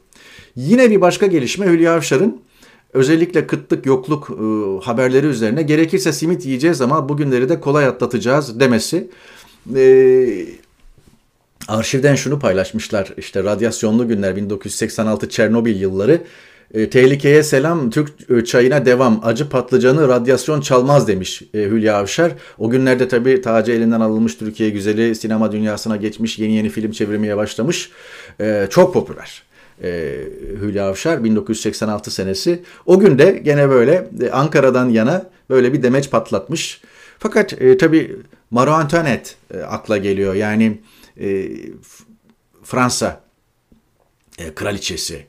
Yine 0.56 0.90
bir 0.90 1.00
başka 1.00 1.26
gelişme 1.26 1.66
Hülya 1.66 1.94
Avşar'ın 1.94 2.40
özellikle 2.92 3.46
kıtlık 3.46 3.86
yokluk 3.86 4.30
e, 4.30 4.34
haberleri 4.84 5.26
üzerine 5.26 5.62
gerekirse 5.62 6.12
simit 6.12 6.46
yiyeceğiz 6.46 6.80
ama 6.80 7.08
bugünleri 7.08 7.48
de 7.48 7.60
kolay 7.60 7.86
atlatacağız 7.86 8.60
demesi. 8.60 9.10
E, 9.76 10.46
arşivden 11.68 12.14
şunu 12.14 12.38
paylaşmışlar 12.38 13.14
işte 13.16 13.44
radyasyonlu 13.44 14.08
günler 14.08 14.36
1986 14.36 15.28
Çernobil 15.28 15.80
yılları 15.80 16.22
e, 16.74 16.90
tehlikeye 16.90 17.42
selam, 17.42 17.90
Türk 17.90 18.30
e, 18.30 18.44
çayına 18.44 18.86
devam, 18.86 19.20
acı 19.24 19.48
patlıcanı 19.48 20.08
radyasyon 20.08 20.60
çalmaz 20.60 21.08
demiş 21.08 21.42
e, 21.54 21.58
Hülya 21.58 21.96
Avşar. 21.96 22.32
O 22.58 22.70
günlerde 22.70 23.08
tabii 23.08 23.40
tacı 23.40 23.72
elinden 23.72 24.00
alınmış 24.00 24.36
Türkiye 24.36 24.70
güzeli 24.70 25.14
sinema 25.14 25.52
dünyasına 25.52 25.96
geçmiş, 25.96 26.38
yeni 26.38 26.52
yeni 26.52 26.68
film 26.68 26.90
çevirmeye 26.90 27.36
başlamış. 27.36 27.90
Çok 28.70 28.94
popüler. 28.94 29.42
Hülya 30.60 30.88
Avşar 30.88 31.24
1986 31.24 32.10
senesi. 32.10 32.62
O 32.86 32.98
gün 32.98 33.18
de 33.18 33.40
gene 33.44 33.70
böyle 33.70 34.08
Ankara'dan 34.32 34.88
yana 34.88 35.30
böyle 35.50 35.72
bir 35.72 35.82
demeç 35.82 36.10
patlatmış. 36.10 36.80
Fakat 37.18 37.62
e, 37.62 37.78
tabii 37.78 38.16
Marie 38.50 38.72
Antoinette 38.72 39.30
e, 39.54 39.58
akla 39.58 39.96
geliyor. 39.96 40.34
Yani 40.34 40.80
e, 41.20 41.48
Fransa 42.62 43.20
e, 44.38 44.54
kraliçesi 44.54 45.26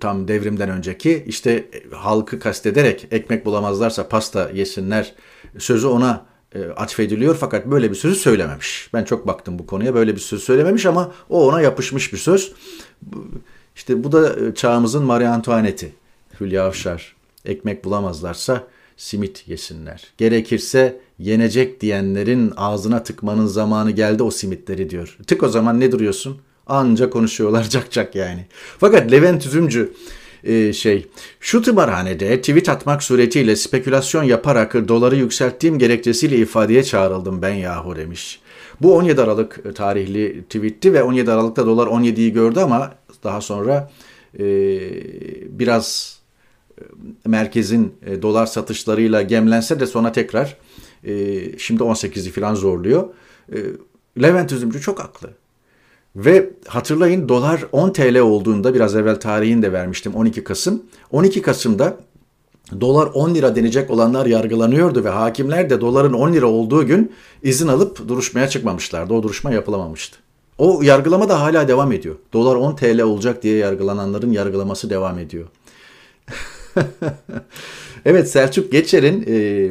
tam 0.00 0.28
devrimden 0.28 0.68
önceki 0.68 1.24
işte 1.26 1.50
e, 1.50 1.94
halkı 1.94 2.38
kastederek 2.38 3.06
ekmek 3.10 3.46
bulamazlarsa 3.46 4.08
pasta 4.08 4.50
yesinler 4.54 5.14
sözü 5.58 5.86
ona 5.86 6.26
e, 6.54 6.64
atfediliyor 6.64 7.36
fakat 7.36 7.66
böyle 7.66 7.90
bir 7.90 7.94
sözü 7.94 8.14
söylememiş. 8.14 8.90
Ben 8.94 9.04
çok 9.04 9.26
baktım 9.26 9.58
bu 9.58 9.66
konuya 9.66 9.94
böyle 9.94 10.14
bir 10.14 10.20
söz 10.20 10.42
söylememiş 10.42 10.86
ama 10.86 11.12
o 11.28 11.48
ona 11.48 11.60
yapışmış 11.60 12.12
bir 12.12 12.18
söz. 12.18 12.52
İşte 13.76 14.04
bu 14.04 14.12
da 14.12 14.54
çağımızın 14.54 15.04
Marie 15.04 15.26
Antoinette'i. 15.26 15.92
Hülya 16.40 16.64
Avşar. 16.64 17.16
Ekmek 17.44 17.84
bulamazlarsa 17.84 18.66
simit 18.96 19.48
yesinler. 19.48 20.12
Gerekirse 20.18 21.00
yenecek 21.18 21.80
diyenlerin 21.80 22.52
ağzına 22.56 23.02
tıkmanın 23.02 23.46
zamanı 23.46 23.90
geldi 23.90 24.22
o 24.22 24.30
simitleri 24.30 24.90
diyor. 24.90 25.18
Tık 25.26 25.42
o 25.42 25.48
zaman 25.48 25.80
ne 25.80 25.92
duruyorsun? 25.92 26.40
Anca 26.66 27.10
konuşuyorlar 27.10 27.68
cak 27.68 27.90
cak 27.90 28.14
yani. 28.14 28.46
Fakat 28.78 29.12
Levent 29.12 29.46
Üzümcü 29.46 29.92
e, 30.44 30.72
şey 30.72 31.06
şu 31.40 31.62
tımarhanede 31.62 32.40
tweet 32.40 32.68
atmak 32.68 33.02
suretiyle 33.02 33.56
spekülasyon 33.56 34.22
yaparak 34.22 34.88
doları 34.88 35.16
yükselttiğim 35.16 35.78
gerekçesiyle 35.78 36.36
ifadeye 36.36 36.84
çağrıldım 36.84 37.42
ben 37.42 37.54
yahu 37.54 37.96
demiş. 37.96 38.40
Bu 38.80 38.96
17 38.96 39.22
Aralık 39.22 39.76
tarihli 39.76 40.42
tweetti 40.42 40.92
ve 40.92 41.02
17 41.02 41.32
Aralık'ta 41.32 41.66
dolar 41.66 41.86
17'yi 41.86 42.32
gördü 42.32 42.60
ama 42.60 42.94
daha 43.24 43.40
sonra 43.40 43.90
e, 44.38 44.44
biraz 45.58 46.18
e, 46.78 46.82
merkezin 47.26 47.94
e, 48.06 48.22
dolar 48.22 48.46
satışlarıyla 48.46 49.22
gemlense 49.22 49.80
de 49.80 49.86
sonra 49.86 50.12
tekrar 50.12 50.56
e, 51.04 51.38
şimdi 51.58 51.82
18'i 51.82 52.30
falan 52.30 52.54
zorluyor. 52.54 53.08
E, 53.52 53.58
Levent 54.22 54.52
Üzümcü 54.52 54.80
çok 54.80 55.00
haklı. 55.00 55.30
Ve 56.16 56.50
hatırlayın 56.66 57.28
dolar 57.28 57.64
10 57.72 57.92
TL 57.92 58.18
olduğunda 58.18 58.74
biraz 58.74 58.96
evvel 58.96 59.20
tarihini 59.20 59.62
de 59.62 59.72
vermiştim 59.72 60.14
12 60.14 60.44
Kasım. 60.44 60.82
12 61.10 61.42
Kasım'da 61.42 61.96
dolar 62.80 63.06
10 63.14 63.34
lira 63.34 63.56
denecek 63.56 63.90
olanlar 63.90 64.26
yargılanıyordu 64.26 65.04
ve 65.04 65.08
hakimler 65.08 65.70
de 65.70 65.80
doların 65.80 66.12
10 66.12 66.32
lira 66.32 66.46
olduğu 66.46 66.86
gün 66.86 67.12
izin 67.42 67.68
alıp 67.68 68.08
duruşmaya 68.08 68.48
çıkmamışlardı. 68.48 69.14
O 69.14 69.22
duruşma 69.22 69.52
yapılamamıştı. 69.52 70.18
O 70.58 70.82
yargılama 70.82 71.28
da 71.28 71.40
hala 71.40 71.68
devam 71.68 71.92
ediyor. 71.92 72.14
Dolar 72.32 72.56
10 72.56 72.76
TL 72.76 73.00
olacak 73.00 73.42
diye 73.42 73.56
yargılananların 73.56 74.32
yargılaması 74.32 74.90
devam 74.90 75.18
ediyor. 75.18 75.46
evet 78.04 78.30
Selçuk 78.30 78.72
Geçer'in 78.72 79.24
e, 79.28 79.70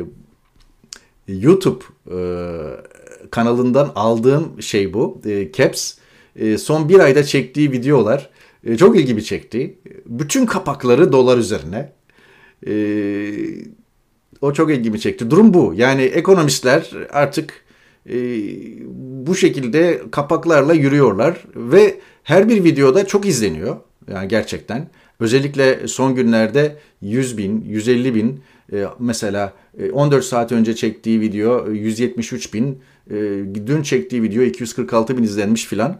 YouTube 1.28 1.84
e, 2.12 2.18
kanalından 3.32 3.92
aldığım 3.96 4.62
şey 4.62 4.94
bu. 4.94 5.22
E, 5.26 5.52
Caps 5.52 5.94
e, 6.36 6.58
son 6.58 6.90
bir 6.90 7.00
ayda 7.00 7.24
çektiği 7.24 7.72
videolar 7.72 8.30
e, 8.64 8.78
çok 8.78 9.00
ilgimi 9.00 9.24
çekti. 9.24 9.78
Bütün 10.06 10.46
kapakları 10.46 11.12
dolar 11.12 11.38
üzerine. 11.38 11.92
E, 12.68 12.74
o 14.42 14.54
çok 14.54 14.72
ilgimi 14.72 15.00
çekti. 15.00 15.32
Durum 15.32 15.54
bu. 15.54 15.74
Yani 15.76 16.02
ekonomistler 16.02 16.92
artık 17.12 17.66
bu 19.26 19.36
şekilde 19.36 20.02
kapaklarla 20.12 20.74
yürüyorlar 20.74 21.46
ve 21.56 22.00
her 22.24 22.50
bir 22.50 22.64
videoda 22.64 23.08
çok 23.08 23.26
izleniyor. 23.26 23.78
Yani 24.08 24.28
gerçekten 24.28 24.90
Özellikle 25.22 25.88
son 25.88 26.16
günlerde 26.16 26.78
100 27.02 27.38
bin, 27.38 27.66
150 27.68 28.16
bin 28.16 28.42
e, 28.74 28.86
mesela 29.00 29.54
14 29.94 30.26
saat 30.26 30.52
önce 30.52 30.76
çektiği 30.76 31.22
video 31.22 31.72
173 31.72 32.54
bin, 32.54 32.80
dün 33.68 33.82
çektiği 33.84 34.24
video 34.24 34.44
246 34.44 35.18
bin 35.18 35.24
izlenmiş 35.24 35.66
filan. 35.66 36.00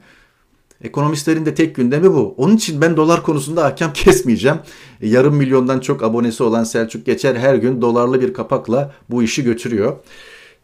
Ekonomistlerin 0.84 1.46
de 1.46 1.56
tek 1.56 1.76
gündemi 1.76 2.14
bu. 2.14 2.36
Onun 2.38 2.56
için 2.56 2.82
ben 2.82 2.98
dolar 2.98 3.24
konusunda 3.24 3.64
hakem 3.64 3.94
kesmeyeceğim. 3.94 4.58
Yarım 5.02 5.36
milyondan 5.36 5.80
çok 5.80 6.04
abonesi 6.04 6.44
olan 6.44 6.64
Selçuk 6.64 7.06
Geçer 7.06 7.36
her 7.36 7.56
gün 7.56 7.82
dolarlı 7.82 8.22
bir 8.22 8.34
kapakla 8.34 8.94
bu 9.10 9.24
işi 9.24 9.44
götürüyor. 9.44 9.98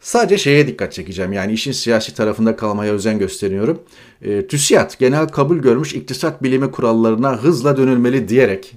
Sadece 0.00 0.38
şeye 0.38 0.66
dikkat 0.66 0.92
çekeceğim. 0.92 1.32
Yani 1.32 1.52
işin 1.52 1.72
siyasi 1.72 2.14
tarafında 2.14 2.56
kalmaya 2.56 2.92
özen 2.92 3.18
gösteriyorum. 3.18 3.82
E, 4.22 4.46
TÜSİAD 4.46 4.98
genel 4.98 5.28
kabul 5.28 5.56
görmüş 5.58 5.94
iktisat 5.94 6.42
bilimi 6.42 6.70
kurallarına 6.70 7.36
hızla 7.36 7.76
dönülmeli 7.76 8.28
diyerek 8.28 8.74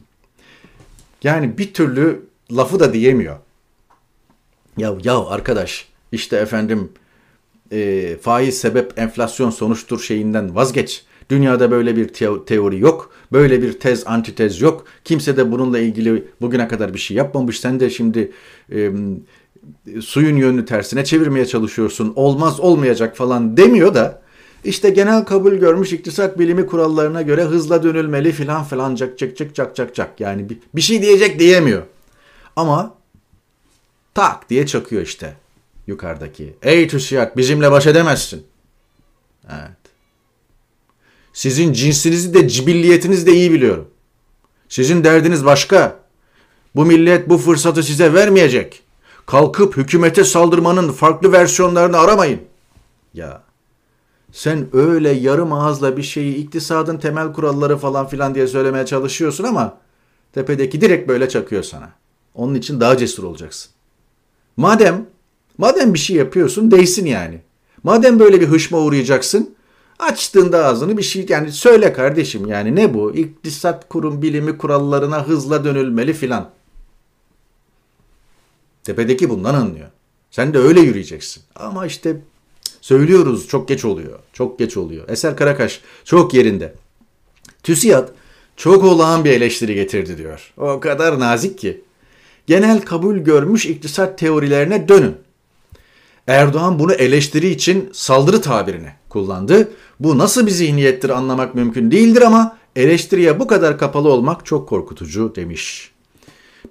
yani 1.23 1.57
bir 1.57 1.73
türlü 1.73 2.25
lafı 2.51 2.79
da 2.79 2.93
diyemiyor. 2.93 3.37
Ya 4.77 4.95
ya 5.03 5.25
arkadaş 5.25 5.87
işte 6.11 6.37
efendim 6.37 6.89
e, 7.71 8.17
faiz 8.21 8.57
sebep 8.57 8.99
enflasyon 8.99 9.49
sonuçtur 9.49 9.99
şeyinden 9.99 10.55
vazgeç. 10.55 11.03
Dünyada 11.31 11.71
böyle 11.71 11.95
bir 11.95 12.07
teori 12.45 12.79
yok. 12.79 13.11
Böyle 13.31 13.61
bir 13.61 13.79
tez 13.79 14.07
antitez 14.07 14.61
yok. 14.61 14.85
Kimse 15.03 15.37
de 15.37 15.51
bununla 15.51 15.79
ilgili 15.79 16.27
bugüne 16.41 16.67
kadar 16.67 16.93
bir 16.93 16.99
şey 16.99 17.17
yapmamış. 17.17 17.59
Sen 17.59 17.79
de 17.79 17.89
şimdi 17.89 18.31
e, 18.71 18.91
suyun 20.01 20.35
yönünü 20.35 20.65
tersine 20.65 21.05
çevirmeye 21.05 21.45
çalışıyorsun. 21.45 22.13
Olmaz 22.15 22.59
olmayacak 22.59 23.17
falan 23.17 23.57
demiyor 23.57 23.93
da 23.93 24.21
işte 24.63 24.89
genel 24.89 25.25
kabul 25.25 25.53
görmüş 25.53 25.93
iktisat 25.93 26.39
bilimi 26.39 26.67
kurallarına 26.67 27.21
göre 27.21 27.43
hızla 27.43 27.83
dönülmeli 27.83 28.31
filan 28.31 28.63
filan 28.63 28.95
cak 28.95 29.17
cak 29.17 29.37
cak 29.37 29.55
cak 29.55 29.75
cak 29.75 29.95
cak. 29.95 30.19
Yani 30.19 30.49
bir, 30.49 30.57
bir 30.75 30.81
şey 30.81 31.01
diyecek 31.01 31.39
diyemiyor. 31.39 31.81
Ama 32.55 32.95
tak 34.13 34.49
diye 34.49 34.65
çakıyor 34.65 35.01
işte 35.01 35.33
yukarıdaki. 35.87 36.53
Ey 36.61 36.87
TÜSİAD 36.87 37.37
bizimle 37.37 37.71
baş 37.71 37.87
edemezsin. 37.87 38.43
Evet. 39.49 39.80
Sizin 41.33 41.73
cinsinizi 41.73 42.33
de 42.33 42.49
cibilliyetinizi 42.49 43.25
de 43.25 43.33
iyi 43.33 43.51
biliyorum. 43.51 43.87
Sizin 44.69 45.03
derdiniz 45.03 45.45
başka. 45.45 45.99
Bu 46.75 46.85
millet 46.85 47.29
bu 47.29 47.37
fırsatı 47.37 47.83
size 47.83 48.13
vermeyecek. 48.13 48.83
Kalkıp 49.25 49.77
hükümete 49.77 50.23
saldırmanın 50.23 50.91
farklı 50.91 51.31
versiyonlarını 51.31 51.97
aramayın. 51.97 52.39
Ya 53.13 53.43
sen 54.31 54.67
öyle 54.73 55.09
yarım 55.09 55.53
ağızla 55.53 55.97
bir 55.97 56.03
şeyi 56.03 56.35
iktisadın 56.35 56.97
temel 56.97 57.33
kuralları 57.33 57.77
falan 57.77 58.07
filan 58.07 58.35
diye 58.35 58.47
söylemeye 58.47 58.85
çalışıyorsun 58.85 59.43
ama 59.43 59.77
tepedeki 60.33 60.81
direkt 60.81 61.07
böyle 61.07 61.29
çakıyor 61.29 61.63
sana. 61.63 61.89
Onun 62.35 62.55
için 62.55 62.79
daha 62.79 62.97
cesur 62.97 63.23
olacaksın. 63.23 63.71
Madem 64.57 65.05
madem 65.57 65.93
bir 65.93 65.99
şey 65.99 66.15
yapıyorsun 66.15 66.71
değsin 66.71 67.05
yani. 67.05 67.41
Madem 67.83 68.19
böyle 68.19 68.41
bir 68.41 68.47
hışma 68.47 68.77
uğrayacaksın 68.79 69.55
Açtığında 70.01 70.65
ağzını 70.65 70.97
bir 70.97 71.03
şey 71.03 71.25
yani 71.29 71.51
söyle 71.51 71.93
kardeşim 71.93 72.47
yani 72.47 72.75
ne 72.75 72.93
bu? 72.93 73.15
İktisat 73.15 73.89
kurum 73.89 74.21
bilimi 74.21 74.57
kurallarına 74.57 75.27
hızla 75.27 75.63
dönülmeli 75.63 76.13
filan. 76.13 76.49
Tepedeki 78.83 79.29
bundan 79.29 79.53
anlıyor. 79.53 79.87
Sen 80.31 80.53
de 80.53 80.57
öyle 80.57 80.79
yürüyeceksin. 80.79 81.43
Ama 81.55 81.85
işte 81.85 82.21
söylüyoruz 82.81 83.47
çok 83.47 83.67
geç 83.67 83.85
oluyor. 83.85 84.19
Çok 84.33 84.59
geç 84.59 84.77
oluyor. 84.77 85.09
Eser 85.09 85.35
Karakaş 85.35 85.81
çok 86.05 86.33
yerinde. 86.33 86.73
TÜSİAD 87.63 88.09
çok 88.55 88.83
olağan 88.83 89.25
bir 89.25 89.31
eleştiri 89.31 89.75
getirdi 89.75 90.17
diyor. 90.17 90.53
O 90.57 90.79
kadar 90.79 91.19
nazik 91.19 91.57
ki. 91.57 91.81
Genel 92.47 92.81
kabul 92.81 93.17
görmüş 93.17 93.65
iktisat 93.65 94.19
teorilerine 94.19 94.87
dönün. 94.87 95.15
Erdoğan 96.27 96.79
bunu 96.79 96.93
eleştiri 96.93 97.49
için 97.49 97.89
saldırı 97.93 98.41
tabirini 98.41 98.89
kullandı. 99.09 99.71
Bu 99.99 100.17
nasıl 100.17 100.45
bir 100.45 100.51
zihniyettir 100.51 101.09
anlamak 101.09 101.55
mümkün 101.55 101.91
değildir 101.91 102.21
ama 102.21 102.57
eleştiriye 102.75 103.39
bu 103.39 103.47
kadar 103.47 103.77
kapalı 103.77 104.09
olmak 104.09 104.45
çok 104.45 104.69
korkutucu 104.69 105.33
demiş. 105.35 105.91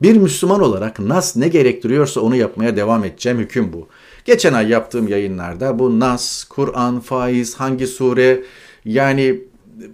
Bir 0.03 0.17
Müslüman 0.17 0.61
olarak 0.61 0.99
nas 0.99 1.37
ne 1.37 1.49
gerektiriyorsa 1.49 2.21
onu 2.21 2.37
yapmaya 2.37 2.77
devam 2.77 3.05
edeceğim 3.05 3.39
hüküm 3.39 3.73
bu. 3.73 3.89
Geçen 4.25 4.53
ay 4.53 4.69
yaptığım 4.69 5.09
yayınlarda 5.09 5.79
bu 5.79 6.01
nas, 6.01 6.45
Kur'an, 6.45 7.01
faiz, 7.01 7.55
hangi 7.55 7.87
sure 7.87 8.43
yani 8.85 9.41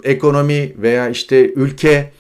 ekonomi 0.05 0.75
veya 0.79 1.09
işte 1.09 1.53
ülke 1.53 2.12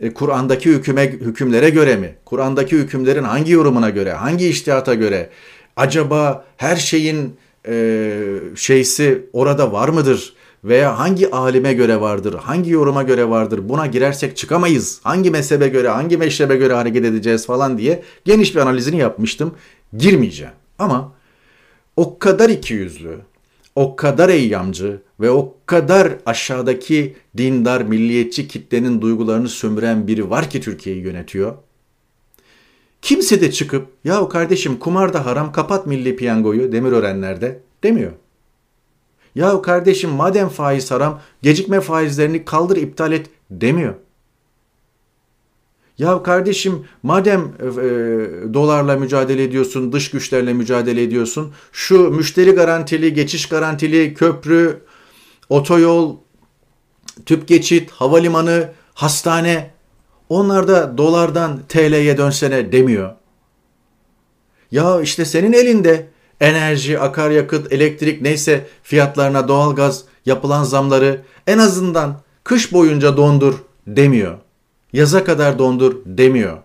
e, 0.00 0.14
Kur'an'daki 0.14 0.70
hüküme, 0.70 1.12
hükümlere 1.12 1.70
göre 1.70 1.96
mi? 1.96 2.14
Kur'an'daki 2.24 2.76
hükümlerin 2.76 3.24
hangi 3.24 3.52
yorumuna 3.52 3.90
göre, 3.90 4.12
hangi 4.12 4.48
iştihata 4.48 4.94
göre? 4.94 5.30
Acaba 5.76 6.44
her 6.56 6.76
şeyin 6.76 7.36
e, 7.68 8.24
şeysi 8.56 9.26
orada 9.32 9.72
var 9.72 9.88
mıdır? 9.88 10.34
Veya 10.64 10.98
hangi 10.98 11.30
alime 11.30 11.72
göre 11.72 12.00
vardır, 12.00 12.34
hangi 12.34 12.70
yoruma 12.70 13.02
göre 13.02 13.28
vardır, 13.28 13.68
buna 13.68 13.86
girersek 13.86 14.36
çıkamayız, 14.36 15.00
hangi 15.02 15.30
mezhebe 15.30 15.68
göre, 15.68 15.88
hangi 15.88 16.16
meşrebe 16.16 16.56
göre 16.56 16.74
hareket 16.74 17.04
edeceğiz 17.04 17.46
falan 17.46 17.78
diye 17.78 18.02
geniş 18.24 18.54
bir 18.54 18.60
analizini 18.60 18.98
yapmıştım. 18.98 19.54
Girmeyeceğim. 19.96 20.52
Ama 20.78 21.12
o 21.96 22.18
kadar 22.18 22.48
ikiyüzlü, 22.48 23.18
o 23.74 23.96
kadar 23.96 24.28
eyyamcı 24.28 25.00
ve 25.20 25.30
o 25.30 25.54
kadar 25.66 26.12
aşağıdaki 26.26 27.16
dindar, 27.36 27.82
milliyetçi 27.82 28.48
kitlenin 28.48 29.00
duygularını 29.00 29.48
sömüren 29.48 30.06
biri 30.06 30.30
var 30.30 30.50
ki 30.50 30.60
Türkiye'yi 30.60 31.02
yönetiyor. 31.02 31.54
Kimse 33.04 33.40
de 33.40 33.52
çıkıp 33.52 33.86
ya 34.04 34.28
kardeşim 34.28 34.78
kumar 34.78 35.12
da 35.12 35.26
haram 35.26 35.52
kapat 35.52 35.86
milli 35.86 36.16
piyangoyu 36.16 36.72
Demirörenler'de 36.72 37.60
demiyor. 37.82 38.12
Ya 39.34 39.62
kardeşim 39.62 40.10
madem 40.10 40.48
faiz 40.48 40.90
haram 40.90 41.20
gecikme 41.42 41.80
faizlerini 41.80 42.44
kaldır 42.44 42.76
iptal 42.76 43.12
et 43.12 43.30
demiyor. 43.50 43.94
Ya 45.98 46.22
kardeşim 46.22 46.84
madem 47.02 47.40
e, 47.40 47.66
e, 47.66 47.70
dolarla 48.54 48.96
mücadele 48.96 49.42
ediyorsun, 49.42 49.92
dış 49.92 50.10
güçlerle 50.10 50.52
mücadele 50.52 51.02
ediyorsun, 51.02 51.52
şu 51.72 52.10
müşteri 52.10 52.50
garantili, 52.50 53.14
geçiş 53.14 53.48
garantili 53.48 54.14
köprü, 54.14 54.80
otoyol, 55.48 56.16
tüp 57.26 57.48
geçit, 57.48 57.90
havalimanı, 57.90 58.72
hastane 58.94 59.73
onlar 60.28 60.68
da 60.68 60.98
dolardan 60.98 61.62
TL'ye 61.68 62.18
dönsene 62.18 62.72
demiyor. 62.72 63.14
Ya 64.70 65.00
işte 65.00 65.24
senin 65.24 65.52
elinde 65.52 66.08
enerji, 66.40 67.00
akaryakıt, 67.00 67.72
elektrik 67.72 68.22
neyse 68.22 68.66
fiyatlarına 68.82 69.48
doğalgaz 69.48 70.04
yapılan 70.26 70.64
zamları 70.64 71.22
en 71.46 71.58
azından 71.58 72.20
kış 72.44 72.72
boyunca 72.72 73.16
dondur 73.16 73.54
demiyor. 73.86 74.38
Yaza 74.92 75.24
kadar 75.24 75.58
dondur 75.58 75.96
demiyor. 76.06 76.58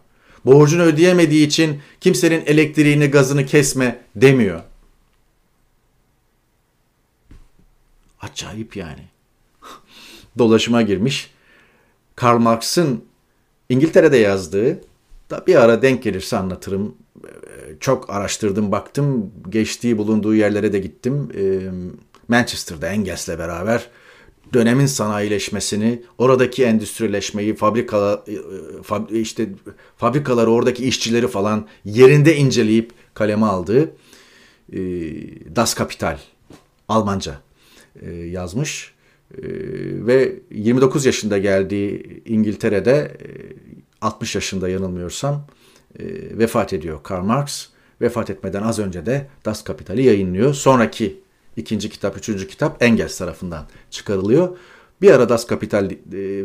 Borcunu 0.45 0.81
ödeyemediği 0.81 1.47
için 1.47 1.81
kimsenin 2.01 2.45
elektriğini, 2.45 3.07
gazını 3.07 3.45
kesme 3.45 4.01
demiyor. 4.15 4.61
Acayip 8.21 8.75
yani. 8.75 9.07
Dolaşıma 10.37 10.81
girmiş. 10.81 11.31
Karl 12.15 12.39
Marx'ın 12.39 13.08
İngiltere'de 13.69 14.17
yazdığı 14.17 14.81
da 15.29 15.43
bir 15.47 15.55
ara 15.55 15.81
denk 15.81 16.03
gelirse 16.03 16.37
anlatırım. 16.37 16.95
Çok 17.79 18.09
araştırdım, 18.09 18.71
baktım. 18.71 19.31
Geçtiği 19.49 19.97
bulunduğu 19.97 20.35
yerlere 20.35 20.73
de 20.73 20.79
gittim. 20.79 21.29
Manchester'da 22.27 22.87
Engels'le 22.87 23.27
beraber 23.27 23.89
dönemin 24.53 24.85
sanayileşmesini, 24.85 26.03
oradaki 26.17 26.63
endüstrileşmeyi, 26.63 27.55
fabrikalar 27.55 28.19
işte 29.11 29.49
fabrikaları, 29.97 30.51
oradaki 30.51 30.85
işçileri 30.87 31.27
falan 31.27 31.67
yerinde 31.85 32.35
inceleyip 32.35 32.91
kaleme 33.13 33.45
aldığı 33.45 33.91
Das 35.55 35.73
Kapital 35.73 36.19
Almanca 36.87 37.41
yazmış. 38.25 38.93
Ee, 39.37 39.41
ve 40.07 40.35
29 40.51 41.05
yaşında 41.05 41.37
geldiği 41.37 42.21
İngiltere'de 42.25 43.17
60 44.01 44.35
e, 44.35 44.37
yaşında 44.37 44.69
yanılmıyorsam 44.69 45.47
e, 45.99 46.03
vefat 46.37 46.73
ediyor 46.73 46.99
Karl 47.03 47.23
Marx. 47.23 47.67
Vefat 48.01 48.29
etmeden 48.29 48.63
az 48.63 48.79
önce 48.79 49.05
de 49.05 49.27
Das 49.45 49.63
Kapital'i 49.63 50.03
yayınlıyor. 50.03 50.53
Sonraki 50.53 51.19
ikinci 51.57 51.89
kitap, 51.89 52.17
üçüncü 52.17 52.47
kitap 52.47 52.83
Engels 52.83 53.17
tarafından 53.17 53.65
çıkarılıyor. 53.89 54.57
Bir 55.01 55.11
ara 55.11 55.29
Das 55.29 55.47
Kapital 55.47 55.91
e, 55.91 55.97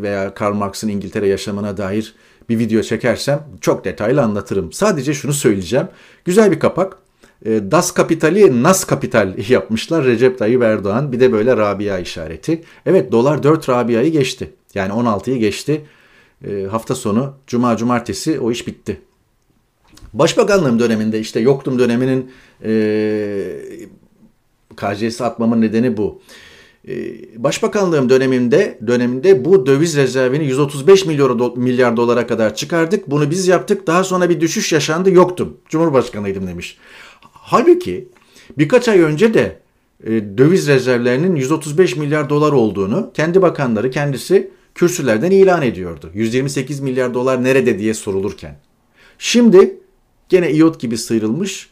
veya 0.03 0.35
Karl 0.35 0.55
Marx'ın 0.55 0.89
İngiltere 0.89 1.29
yaşamına 1.29 1.77
dair 1.77 2.15
bir 2.49 2.59
video 2.59 2.83
çekersem 2.83 3.47
çok 3.61 3.85
detaylı 3.85 4.23
anlatırım. 4.23 4.73
Sadece 4.73 5.15
şunu 5.15 5.33
söyleyeceğim. 5.33 5.89
Güzel 6.25 6.51
bir 6.51 6.61
kapak. 6.61 7.04
E, 7.45 7.71
das 7.71 7.91
Kapital'i 7.91 8.63
Nas 8.63 8.85
Kapital 8.85 9.35
yapmışlar 9.49 10.05
Recep 10.05 10.39
Tayyip 10.39 10.63
Erdoğan. 10.63 11.13
Bir 11.13 11.21
de 11.21 11.33
böyle 11.33 11.57
Rabia 11.57 11.99
işareti. 11.99 12.65
Evet 12.87 13.13
dolar 13.13 13.43
4 13.43 13.69
Rabia'yı 13.69 14.13
geçti. 14.13 14.51
Yani 14.75 14.93
16'yı 14.93 15.37
geçti. 15.37 15.85
e, 16.49 16.65
hafta 16.71 16.95
sonu 16.95 17.35
cuma 17.47 17.77
cumartesi 17.77 18.41
o 18.41 18.51
iş 18.51 18.67
bitti. 18.67 19.01
Başbakanlığım 20.13 20.79
döneminde 20.79 21.21
işte 21.21 21.41
yoktum 21.41 21.79
döneminin 21.79 22.31
e, 22.65 22.73
KCS 24.77 25.21
atmamın 25.21 25.61
nedeni 25.61 25.97
bu. 25.97 26.23
E, 26.89 26.95
başbakanlığım 27.37 28.09
döneminde 28.09 28.79
döneminde 28.87 29.45
bu 29.45 29.67
döviz 29.67 29.97
rezervini 29.97 30.45
135 30.45 31.07
milyar, 31.07 31.57
milyar 31.57 31.97
dolara 31.97 32.27
kadar 32.27 32.55
çıkardık. 32.55 33.11
Bunu 33.11 33.31
biz 33.31 33.49
yaptık. 33.49 33.87
Daha 33.87 34.05
sonra 34.05 34.29
bir 34.29 34.41
düşüş 34.41 34.73
yaşandı. 34.73 35.11
Yoktum. 35.11 35.57
Cumhurbaşkanıydım 35.69 36.47
demiş. 36.47 36.79
Halbuki 37.55 38.09
birkaç 38.59 38.89
ay 38.89 39.01
önce 39.01 39.35
de 39.35 39.61
e, 40.05 40.39
döviz 40.39 40.69
rezervlerinin 40.69 41.37
135 41.37 41.97
milyar 41.97 42.31
dolar 42.31 42.53
olduğunu 42.53 43.11
kendi 43.15 43.43
bakanları 43.43 43.91
kendisi 43.91 44.51
kürsülerden 44.75 45.31
ilan 45.31 45.63
ediyordu. 45.63 46.11
128 46.15 46.81
milyar 46.81 47.15
dolar 47.15 47.45
nerede 47.45 47.79
diye 47.79 47.95
sorulurken. 47.95 48.59
Şimdi 49.19 49.81
gene 50.29 50.53
iot 50.53 50.81
gibi 50.81 50.99
sıyrılmış. 50.99 51.71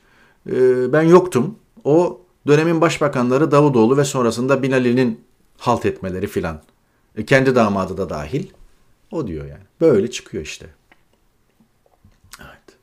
E, 0.50 0.52
ben 0.92 1.02
yoktum. 1.02 1.58
O 1.84 2.20
dönemin 2.46 2.80
başbakanları 2.80 3.50
Davutoğlu 3.50 3.96
ve 3.96 4.04
sonrasında 4.04 4.62
Binali'nin 4.62 5.20
halt 5.58 5.86
etmeleri 5.86 6.26
filan. 6.26 6.62
E, 7.16 7.24
kendi 7.24 7.54
damadı 7.54 7.96
da 7.96 8.10
dahil. 8.10 8.46
O 9.10 9.26
diyor 9.26 9.46
yani. 9.46 9.64
Böyle 9.80 10.10
çıkıyor 10.10 10.44
işte. 10.44 10.66
Evet. 12.40 12.78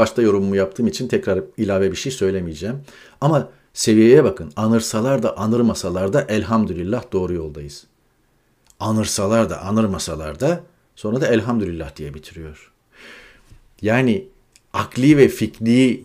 Başta 0.00 0.22
yorumumu 0.22 0.56
yaptığım 0.56 0.86
için 0.86 1.08
tekrar 1.08 1.40
ilave 1.56 1.90
bir 1.90 1.96
şey 1.96 2.12
söylemeyeceğim. 2.12 2.76
Ama 3.20 3.48
seviyeye 3.74 4.24
bakın. 4.24 4.52
Anırsalar 4.56 5.22
da 5.22 5.38
anırmasalar 5.38 6.12
da 6.12 6.22
elhamdülillah 6.28 7.12
doğru 7.12 7.34
yoldayız. 7.34 7.86
Anırsalar 8.80 9.50
da 9.50 9.62
anırmasalar 9.62 10.40
da 10.40 10.64
sonra 10.96 11.20
da 11.20 11.26
elhamdülillah 11.26 11.96
diye 11.96 12.14
bitiriyor. 12.14 12.72
Yani 13.82 14.28
akli 14.72 15.16
ve 15.16 15.28
fikri 15.28 16.04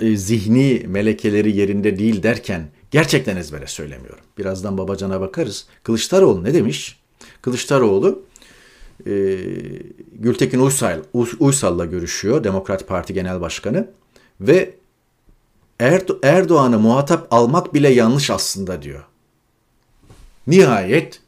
e, 0.00 0.16
zihni 0.16 0.84
melekeleri 0.88 1.56
yerinde 1.56 1.98
değil 1.98 2.22
derken 2.22 2.68
gerçekten 2.90 3.36
ezbere 3.36 3.66
söylemiyorum. 3.66 4.24
Birazdan 4.38 4.78
Babacan'a 4.78 5.20
bakarız. 5.20 5.66
Kılıçdaroğlu 5.82 6.44
ne 6.44 6.54
demiş? 6.54 7.00
Kılıçdaroğlu 7.42 8.25
e, 9.06 9.12
Gültekin 10.12 10.60
Uysal, 10.60 11.02
Uysal'la 11.40 11.84
görüşüyor. 11.84 12.44
Demokrat 12.44 12.88
Parti 12.88 13.14
Genel 13.14 13.40
Başkanı. 13.40 13.88
Ve 14.40 14.74
Erdo 15.80 16.18
Erdoğan'ı 16.22 16.78
muhatap 16.78 17.26
almak 17.30 17.74
bile 17.74 17.88
yanlış 17.88 18.30
aslında 18.30 18.82
diyor. 18.82 19.04
Nihayet 20.46 21.20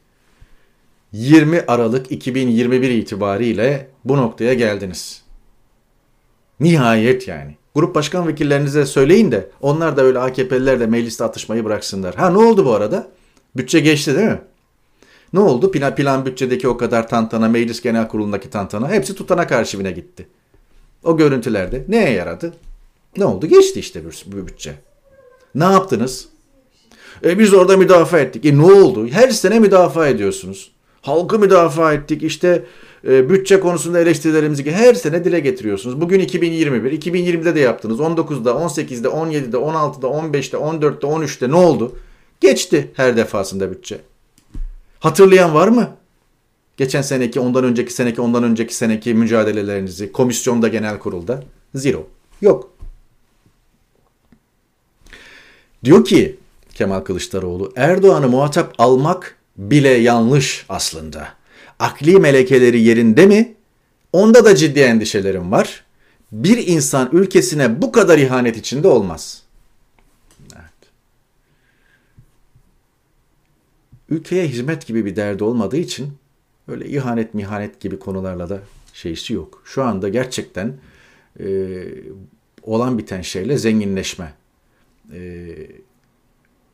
20 1.11 1.61
Aralık 1.67 2.11
2021 2.11 2.89
itibariyle 2.89 3.89
bu 4.05 4.17
noktaya 4.17 4.53
geldiniz. 4.53 5.23
Nihayet 6.59 7.27
yani. 7.27 7.55
Grup 7.75 7.95
başkan 7.95 8.27
vekillerinize 8.27 8.85
söyleyin 8.85 9.31
de 9.31 9.49
onlar 9.61 9.97
da 9.97 10.01
öyle 10.01 10.19
AKP'liler 10.19 10.79
de 10.79 10.85
mecliste 10.85 11.23
atışmayı 11.23 11.65
bıraksınlar. 11.65 12.15
Ha 12.15 12.29
ne 12.29 12.37
oldu 12.37 12.65
bu 12.65 12.73
arada? 12.73 13.07
Bütçe 13.55 13.79
geçti 13.79 14.15
değil 14.15 14.27
mi? 14.27 14.41
Ne 15.33 15.39
oldu? 15.39 15.71
Plan, 15.71 15.95
plan 15.95 16.25
bütçedeki 16.25 16.67
o 16.67 16.77
kadar 16.77 17.07
tantana, 17.07 17.47
meclis 17.47 17.81
genel 17.81 18.07
kurulundaki 18.07 18.49
tantana 18.49 18.89
hepsi 18.89 19.15
tutana 19.15 19.47
karşıvine 19.47 19.91
gitti. 19.91 20.27
O 21.03 21.17
görüntülerde 21.17 21.85
neye 21.87 22.09
yaradı? 22.09 22.53
Ne 23.17 23.25
oldu? 23.25 23.47
Geçti 23.47 23.79
işte 23.79 24.01
bu 24.25 24.47
bütçe. 24.47 24.73
Ne 25.55 25.63
yaptınız? 25.63 26.27
E 27.23 27.39
biz 27.39 27.53
orada 27.53 27.77
müdafaa 27.77 28.19
ettik. 28.19 28.45
E 28.45 28.57
ne 28.57 28.65
oldu? 28.65 29.07
Her 29.07 29.29
sene 29.29 29.59
müdafaa 29.59 30.07
ediyorsunuz. 30.07 30.71
Halkı 31.01 31.39
müdafaa 31.39 31.93
ettik. 31.93 32.23
İşte 32.23 32.65
e, 33.07 33.29
bütçe 33.29 33.59
konusunda 33.59 33.99
eleştirilerimizi 33.99 34.71
her 34.71 34.93
sene 34.93 35.25
dile 35.25 35.39
getiriyorsunuz. 35.39 36.01
Bugün 36.01 36.19
2021, 36.19 36.91
2020'de 36.91 37.55
de 37.55 37.59
yaptınız. 37.59 37.99
19'da, 37.99 38.51
18'de, 38.51 39.07
17'de, 39.07 39.57
16'da, 39.57 40.07
15'te, 40.07 40.57
14'te, 40.57 41.07
13'te 41.07 41.49
ne 41.49 41.55
oldu? 41.55 41.95
Geçti 42.41 42.91
her 42.93 43.17
defasında 43.17 43.71
bütçe. 43.71 43.99
Hatırlayan 44.99 45.53
var 45.53 45.67
mı? 45.67 45.97
Geçen 46.77 47.01
seneki, 47.01 47.39
ondan 47.39 47.63
önceki 47.63 47.93
seneki, 47.93 48.21
ondan 48.21 48.43
önceki 48.43 48.75
seneki 48.75 49.13
mücadelelerinizi 49.13 50.11
komisyonda, 50.11 50.67
genel 50.67 50.99
kurulda. 50.99 51.43
Zero. 51.75 52.07
Yok. 52.41 52.71
Diyor 55.83 56.05
ki 56.05 56.37
Kemal 56.73 56.99
Kılıçdaroğlu, 56.99 57.73
Erdoğan'ı 57.75 58.29
muhatap 58.29 58.75
almak 58.77 59.35
bile 59.57 59.89
yanlış 59.89 60.65
aslında. 60.69 61.27
Akli 61.79 62.19
melekeleri 62.19 62.81
yerinde 62.81 63.25
mi? 63.25 63.55
Onda 64.13 64.45
da 64.45 64.55
ciddi 64.55 64.79
endişelerim 64.79 65.51
var. 65.51 65.85
Bir 66.31 66.67
insan 66.67 67.09
ülkesine 67.11 67.81
bu 67.81 67.91
kadar 67.91 68.17
ihanet 68.17 68.57
içinde 68.57 68.87
olmaz. 68.87 69.43
Evet. 70.55 70.63
Ülkeye 74.09 74.47
hizmet 74.47 74.87
gibi 74.87 75.05
bir 75.05 75.15
derdi 75.15 75.43
olmadığı 75.43 75.77
için 75.77 76.13
öyle 76.67 76.85
ihanet 76.87 77.33
mihanet 77.33 77.79
gibi 77.79 77.99
konularla 77.99 78.49
da 78.49 78.61
şeysi 78.93 79.33
yok. 79.33 79.61
Şu 79.65 79.83
anda 79.83 80.09
gerçekten 80.09 80.73
e, 81.39 81.77
olan 82.63 82.97
biten 82.97 83.21
şeyle 83.21 83.57
zenginleşme 83.57 84.33
e, 85.13 85.19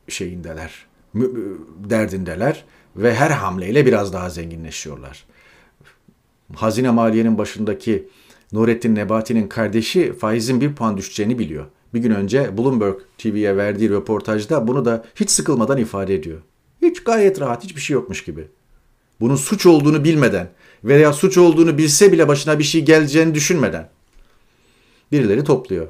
şeyindeler, 0.08 0.86
derdindeler 1.90 2.66
ve 2.96 3.16
her 3.16 3.32
hamleyle 3.32 3.86
biraz 3.86 4.14
daha 4.14 4.30
zenginleşiyorlar. 4.30 5.26
Hazine 6.56 6.90
Maliye'nin 6.90 7.38
başındaki 7.38 8.08
Nurettin 8.52 8.96
Nebati'nin 8.96 9.48
kardeşi 9.48 10.14
faizin 10.14 10.62
bir 10.62 10.76
puan 10.76 10.98
düşeceğini 10.98 11.40
biliyor. 11.40 11.66
Bir 11.94 12.00
gün 12.00 12.12
önce 12.12 12.58
Bloomberg 12.58 12.96
TV'ye 13.18 13.58
verdiği 13.58 13.90
röportajda 13.90 14.68
bunu 14.68 14.86
da 14.86 15.06
hiç 15.16 15.30
sıkılmadan 15.30 15.78
ifade 15.78 16.16
ediyor. 16.16 16.42
Hiç 16.86 17.04
gayet 17.04 17.42
rahat, 17.42 17.64
hiçbir 17.64 17.82
şey 17.82 17.94
yokmuş 17.94 18.24
gibi. 18.24 18.48
Bunun 19.20 19.36
suç 19.36 19.66
olduğunu 19.66 20.04
bilmeden 20.04 20.50
veya 20.84 21.14
suç 21.14 21.38
olduğunu 21.38 21.78
bilse 21.78 22.12
bile 22.12 22.28
başına 22.28 22.60
bir 22.60 22.64
şey 22.64 22.86
geleceğini 22.86 23.36
düşünmeden 23.36 23.90
birileri 25.12 25.44
topluyor. 25.44 25.88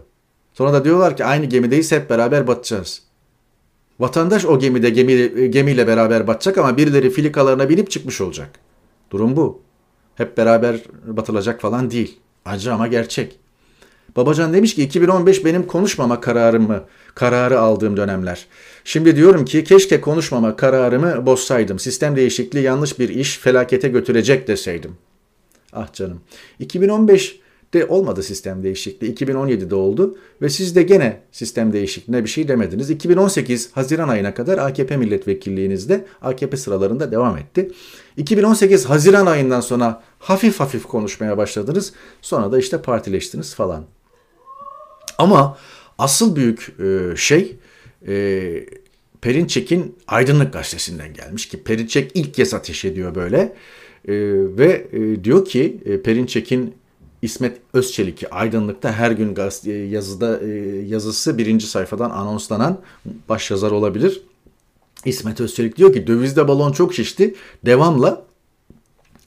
Sonra 0.53 0.73
da 0.73 0.84
diyorlar 0.84 1.17
ki 1.17 1.25
aynı 1.25 1.45
gemideyiz 1.45 1.91
hep 1.91 2.10
beraber 2.10 2.47
batacağız. 2.47 3.01
Vatandaş 3.99 4.45
o 4.45 4.60
gemide 4.60 4.89
gemi, 4.89 5.51
gemiyle 5.51 5.88
beraber 5.88 6.27
batacak 6.27 6.58
ama 6.58 6.77
birileri 6.77 7.10
filikalarına 7.10 7.69
binip 7.69 7.91
çıkmış 7.91 8.21
olacak. 8.21 8.60
Durum 9.12 9.36
bu. 9.36 9.62
Hep 10.15 10.38
beraber 10.38 10.81
batılacak 11.08 11.62
falan 11.62 11.91
değil. 11.91 12.19
Acı 12.45 12.73
ama 12.73 12.88
gerçek. 12.88 13.39
Babacan 14.15 14.54
demiş 14.54 14.76
ki 14.76 14.84
2015 14.84 15.46
benim 15.46 15.68
konuşmama 15.68 16.22
kararımı, 16.22 16.84
kararı 17.15 17.60
aldığım 17.60 17.98
dönemler. 17.98 18.46
Şimdi 18.84 19.15
diyorum 19.15 19.46
ki 19.46 19.63
keşke 19.63 20.02
konuşmama 20.02 20.56
kararımı 20.56 21.26
bozsaydım. 21.26 21.80
Sistem 21.80 22.15
değişikliği 22.15 22.62
yanlış 22.62 23.00
bir 23.00 23.10
iş 23.10 23.38
felakete 23.38 23.88
götürecek 23.88 24.48
deseydim. 24.48 24.91
Ah 25.74 25.94
canım. 25.94 26.22
2015 26.60 27.39
de 27.74 27.86
olmadı 27.86 28.24
sistem 28.24 28.63
değişikliği. 28.63 29.15
2017'de 29.15 29.76
oldu 29.76 30.18
ve 30.41 30.50
siz 30.50 30.76
de 30.76 30.84
gene 30.84 31.22
sistem 31.32 31.74
değişikliğine 31.74 32.24
bir 32.24 32.30
şey 32.30 32.48
demediniz. 32.48 32.89
2018 32.89 33.72
Haziran 33.72 34.10
ayına 34.10 34.34
kadar 34.34 34.58
AKP 34.58 34.98
milletvekilliğinizde 34.98 36.06
AKP 36.22 36.58
sıralarında 36.58 37.12
devam 37.12 37.38
etti. 37.38 37.72
2018 38.18 38.86
Haziran 38.86 39.26
ayından 39.26 39.62
sonra 39.62 40.04
hafif 40.20 40.60
hafif 40.60 40.84
konuşmaya 40.84 41.38
başladınız. 41.38 41.94
Sonra 42.22 42.52
da 42.52 42.60
işte 42.60 42.82
partileştiniz 42.82 43.56
falan. 43.56 43.86
Ama 45.17 45.58
asıl 45.97 46.36
büyük 46.36 46.75
e, 46.80 47.15
şey 47.15 47.56
e, 48.08 48.65
Perinçek'in 49.21 49.95
Aydınlık 50.08 50.54
Gazetesi'nden 50.54 51.13
gelmiş 51.13 51.49
ki 51.49 51.63
Perinçek 51.63 52.12
ilk 52.13 52.34
kez 52.34 52.54
ateş 52.54 52.86
ediyor 52.86 53.15
böyle. 53.15 53.38
E, 53.38 54.13
ve 54.58 54.88
diyor 55.23 55.45
ki 55.45 55.80
Perinçek'in 56.04 56.73
İsmet 57.21 57.58
Özçelik 57.73 58.23
Aydınlık'ta 58.32 58.91
her 58.93 59.12
gün 59.12 59.34
gazete, 59.34 59.71
yazıda 59.71 60.39
yazısı 60.86 61.38
birinci 61.38 61.67
sayfadan 61.67 62.10
anonslanan 62.10 62.82
başyazar 63.30 63.71
olabilir. 63.71 64.21
İsmet 65.06 65.41
Özçelik 65.41 65.78
diyor 65.78 65.93
ki 65.93 66.08
dövizde 66.08 66.47
balon 66.47 66.71
çok 66.71 66.93
şişti. 66.93 67.36
Devamla 67.65 68.25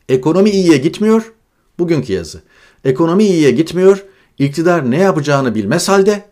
ekonomi 0.08 0.50
iyiye 0.50 0.76
gitmiyor. 0.76 1.32
Bugünkü 1.78 2.12
yazı. 2.12 2.42
Ekonomi 2.84 3.24
iyiye 3.24 3.50
gitmiyor. 3.50 4.04
İktidar 4.38 4.90
ne 4.90 4.98
yapacağını 4.98 5.54
bilmez 5.54 5.88
halde. 5.88 6.24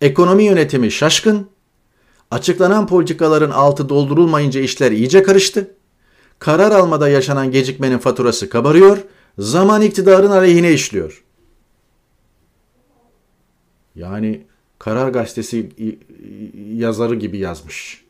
Ekonomi 0.00 0.44
yönetimi 0.44 0.90
şaşkın. 0.90 1.48
Açıklanan 2.30 2.86
politikaların 2.86 3.50
altı 3.50 3.88
doldurulmayınca 3.88 4.60
işler 4.60 4.92
iyice 4.92 5.22
karıştı. 5.22 5.74
Karar 6.38 6.72
almada 6.72 7.08
yaşanan 7.08 7.50
gecikmenin 7.50 7.98
faturası 7.98 8.48
kabarıyor 8.48 8.98
zaman 9.38 9.82
iktidarın 9.82 10.30
aleyhine 10.30 10.72
işliyor. 10.72 11.24
Yani 13.94 14.44
Karar 14.78 15.08
Gazetesi 15.08 15.68
yazarı 16.74 17.14
gibi 17.14 17.38
yazmış. 17.38 18.04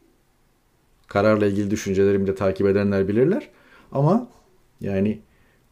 Kararla 1.07 1.47
ilgili 1.47 1.71
düşüncelerimi 1.71 2.27
de 2.27 2.35
takip 2.35 2.67
edenler 2.67 3.09
bilirler. 3.09 3.49
Ama 3.93 4.29
yani 4.81 5.21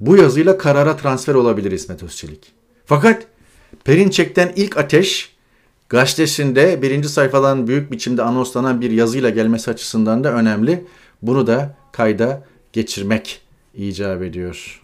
Bu 0.01 0.17
yazıyla 0.17 0.59
karara 0.59 0.97
transfer 0.97 1.35
olabilir 1.35 1.73
İsmet 1.73 2.03
Özçelik. 2.03 2.53
Fakat 2.87 3.27
Perinçek'ten 3.85 4.53
ilk 4.57 4.77
ateş 4.77 5.33
gazetesinde 5.89 6.83
birinci 6.83 7.09
sayfadan 7.09 7.67
büyük 7.67 7.93
biçimde 7.93 8.23
anonslanan 8.23 8.81
bir 8.81 8.91
yazıyla 8.91 9.31
gelmesi 9.31 9.71
açısından 9.71 10.25
da 10.25 10.33
önemli. 10.33 10.85
Bunu 11.23 11.47
da 11.47 11.77
kayda 11.93 12.45
geçirmek 12.73 13.41
icap 13.75 14.23
ediyor. 14.23 14.83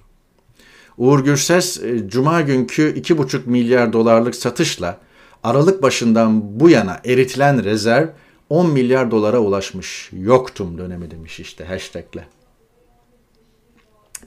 Uğur 0.99 1.25
Gürses, 1.25 1.83
e, 1.83 2.09
Cuma 2.09 2.41
günkü 2.41 2.95
2,5 2.97 3.47
milyar 3.47 3.93
dolarlık 3.93 4.35
satışla 4.35 4.99
Aralık 5.43 5.83
başından 5.83 6.61
bu 6.61 6.71
yana 6.71 7.01
eritilen 7.05 7.65
rezerv 7.65 8.09
10 8.51 8.71
milyar 8.71 9.11
dolara 9.11 9.39
ulaşmış. 9.39 10.11
Yoktum 10.13 10.79
dönemi 10.79 11.11
demiş 11.11 11.41
işte 11.41 11.65
hashtagle. 11.65 12.29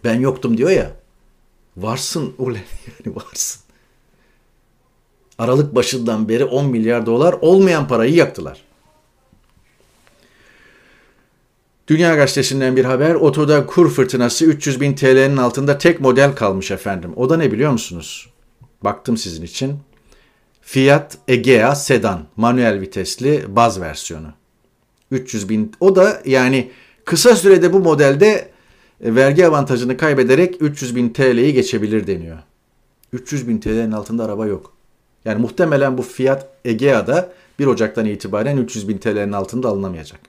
Ben 0.03 0.19
yoktum 0.19 0.57
diyor 0.57 0.69
ya. 0.69 0.91
Varsın 1.77 2.33
ulen 2.37 2.63
yani 3.05 3.15
varsın. 3.15 3.61
Aralık 5.41 5.75
başından 5.75 6.29
beri 6.29 6.45
10 6.45 6.65
milyar 6.65 7.05
dolar 7.05 7.35
olmayan 7.41 7.87
parayı 7.87 8.13
yaktılar. 8.13 8.61
Dünya 11.87 12.15
Gazetesi'nden 12.15 12.75
bir 12.75 12.85
haber. 12.85 13.15
Otoda 13.15 13.65
kur 13.65 13.89
fırtınası 13.89 14.45
300 14.45 14.81
bin 14.81 14.95
TL'nin 14.95 15.37
altında 15.37 15.77
tek 15.77 16.01
model 16.01 16.35
kalmış 16.35 16.71
efendim. 16.71 17.13
O 17.15 17.29
da 17.29 17.37
ne 17.37 17.51
biliyor 17.51 17.71
musunuz? 17.71 18.29
Baktım 18.83 19.17
sizin 19.17 19.43
için. 19.43 19.79
Fiat 20.61 21.17
Egea 21.27 21.75
sedan 21.75 22.25
manuel 22.35 22.81
vitesli 22.81 23.45
baz 23.47 23.81
versiyonu. 23.81 24.33
300 25.11 25.49
bin. 25.49 25.71
O 25.79 25.95
da 25.95 26.21
yani 26.25 26.71
kısa 27.05 27.35
sürede 27.35 27.73
bu 27.73 27.79
modelde 27.79 28.51
e, 29.03 29.15
vergi 29.15 29.47
avantajını 29.47 29.97
kaybederek 29.97 30.61
300 30.61 30.95
bin 30.95 31.09
TL'yi 31.09 31.53
geçebilir 31.53 32.07
deniyor. 32.07 32.37
300 33.13 33.47
bin 33.47 33.59
TL'nin 33.59 33.91
altında 33.91 34.25
araba 34.25 34.45
yok. 34.45 34.80
Yani 35.25 35.41
muhtemelen 35.41 35.97
bu 35.97 36.01
Fiat 36.01 36.47
Egea'da 36.65 37.33
1 37.59 37.65
Ocak'tan 37.65 38.05
itibaren 38.05 38.57
300 38.57 38.87
bin 38.87 38.97
TL'nin 38.97 39.31
altında 39.31 39.69
alınamayacak. 39.69 40.19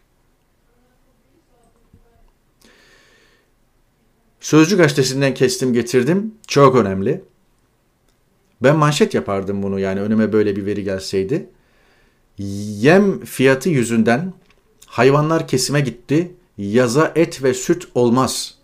Sözcü 4.41 4.77
gazetesinden 4.77 5.35
kestim 5.35 5.73
getirdim. 5.73 6.35
Çok 6.47 6.77
önemli. 6.77 7.25
Ben 8.63 8.77
manşet 8.77 9.15
yapardım 9.15 9.63
bunu 9.63 9.79
yani 9.79 10.01
önüme 10.01 10.33
böyle 10.33 10.57
bir 10.57 10.67
veri 10.67 10.85
gelseydi. 10.85 11.49
Yem 12.39 13.25
fiyatı 13.25 13.69
yüzünden 13.69 14.33
hayvanlar 14.87 15.49
kesime 15.49 15.81
gitti. 15.81 16.33
Yaza 16.59 17.13
et 17.15 17.43
ve 17.43 17.55
süt 17.55 17.89
olmaz. 17.95 18.55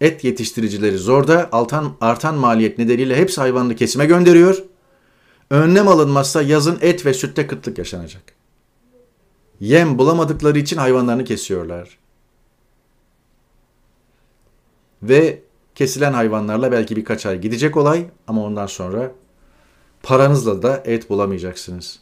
Et 0.00 0.24
yetiştiricileri 0.24 0.98
zorda 0.98 1.48
artan, 1.52 1.96
artan 2.00 2.34
maliyet 2.34 2.78
nedeniyle 2.78 3.16
hepsi 3.16 3.40
hayvanını 3.40 3.76
kesime 3.76 4.06
gönderiyor. 4.06 4.62
Önlem 5.52 5.88
alınmazsa 5.88 6.42
yazın 6.42 6.78
et 6.80 7.06
ve 7.06 7.14
sütte 7.14 7.46
kıtlık 7.46 7.78
yaşanacak. 7.78 8.22
Yem 9.60 9.98
bulamadıkları 9.98 10.58
için 10.58 10.76
hayvanlarını 10.76 11.24
kesiyorlar. 11.24 11.98
Ve 15.02 15.42
kesilen 15.74 16.12
hayvanlarla 16.12 16.72
belki 16.72 16.96
birkaç 16.96 17.26
ay 17.26 17.40
gidecek 17.40 17.76
olay 17.76 18.06
ama 18.26 18.44
ondan 18.44 18.66
sonra 18.66 19.12
paranızla 20.02 20.62
da 20.62 20.82
et 20.84 21.10
bulamayacaksınız. 21.10 22.00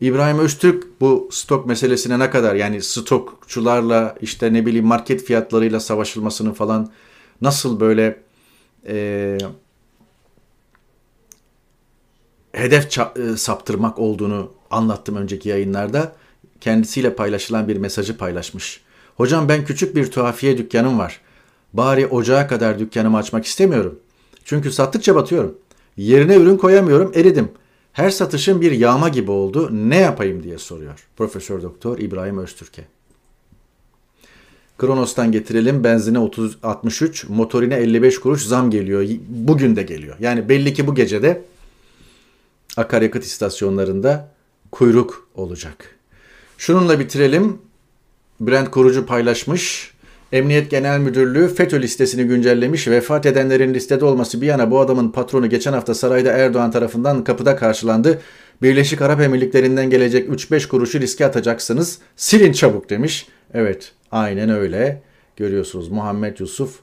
İbrahim 0.00 0.38
Öztürk 0.38 1.00
bu 1.00 1.28
stok 1.32 1.66
meselesine 1.66 2.18
ne 2.18 2.30
kadar 2.30 2.54
yani 2.54 2.82
stokçularla 2.82 4.14
işte 4.20 4.52
ne 4.52 4.66
bileyim 4.66 4.86
market 4.86 5.24
fiyatlarıyla 5.24 5.80
savaşılmasının 5.80 6.52
falan 6.52 6.92
nasıl 7.40 7.80
böyle 7.80 8.22
e, 8.86 9.38
hedef 12.58 12.98
e, 12.98 13.36
saptırmak 13.36 13.98
olduğunu 13.98 14.50
anlattım 14.70 15.16
önceki 15.16 15.48
yayınlarda. 15.48 16.12
Kendisiyle 16.60 17.14
paylaşılan 17.14 17.68
bir 17.68 17.76
mesajı 17.76 18.16
paylaşmış. 18.16 18.80
Hocam 19.16 19.48
ben 19.48 19.64
küçük 19.64 19.96
bir 19.96 20.10
tuhafiye 20.10 20.58
dükkanım 20.58 20.98
var. 20.98 21.20
Bari 21.72 22.06
ocağa 22.06 22.46
kadar 22.46 22.78
dükkanımı 22.78 23.16
açmak 23.16 23.44
istemiyorum. 23.44 23.98
Çünkü 24.44 24.72
sattıkça 24.72 25.14
batıyorum. 25.14 25.58
Yerine 25.96 26.36
ürün 26.36 26.56
koyamıyorum, 26.56 27.12
eridim. 27.14 27.48
Her 27.92 28.10
satışım 28.10 28.60
bir 28.60 28.72
yağma 28.72 29.08
gibi 29.08 29.30
oldu. 29.30 29.70
Ne 29.72 29.96
yapayım 29.96 30.42
diye 30.42 30.58
soruyor 30.58 31.06
Profesör 31.16 31.62
Doktor 31.62 31.98
İbrahim 31.98 32.38
Öztürk'e. 32.38 32.84
Kronos'tan 34.78 35.32
getirelim. 35.32 35.84
Benzine 35.84 36.18
30 36.18 36.58
63, 36.62 37.28
motorine 37.28 37.74
55 37.74 38.20
kuruş 38.20 38.42
zam 38.42 38.70
geliyor. 38.70 39.08
Bugün 39.28 39.76
de 39.76 39.82
geliyor. 39.82 40.16
Yani 40.20 40.48
belli 40.48 40.74
ki 40.74 40.86
bu 40.86 40.94
gecede 40.94 41.42
akaryakıt 42.78 43.24
istasyonlarında 43.24 44.28
kuyruk 44.72 45.28
olacak. 45.34 45.96
Şununla 46.58 47.00
bitirelim. 47.00 47.58
Brent 48.40 48.70
Kurucu 48.70 49.06
paylaşmış. 49.06 49.94
Emniyet 50.32 50.70
Genel 50.70 50.98
Müdürlüğü 50.98 51.48
FETÖ 51.48 51.82
listesini 51.82 52.24
güncellemiş. 52.24 52.88
Vefat 52.88 53.26
edenlerin 53.26 53.74
listede 53.74 54.04
olması 54.04 54.40
bir 54.40 54.46
yana 54.46 54.70
bu 54.70 54.80
adamın 54.80 55.08
patronu 55.08 55.48
geçen 55.50 55.72
hafta 55.72 55.94
sarayda 55.94 56.32
Erdoğan 56.32 56.70
tarafından 56.70 57.24
kapıda 57.24 57.56
karşılandı. 57.56 58.20
Birleşik 58.62 59.02
Arap 59.02 59.20
Emirlikleri'nden 59.20 59.90
gelecek 59.90 60.28
3-5 60.28 60.68
kuruşu 60.68 61.00
riske 61.00 61.26
atacaksınız. 61.26 61.98
Silin 62.16 62.52
çabuk 62.52 62.90
demiş. 62.90 63.26
Evet 63.54 63.92
aynen 64.10 64.50
öyle. 64.50 65.02
Görüyorsunuz 65.36 65.88
Muhammed 65.88 66.38
Yusuf, 66.38 66.80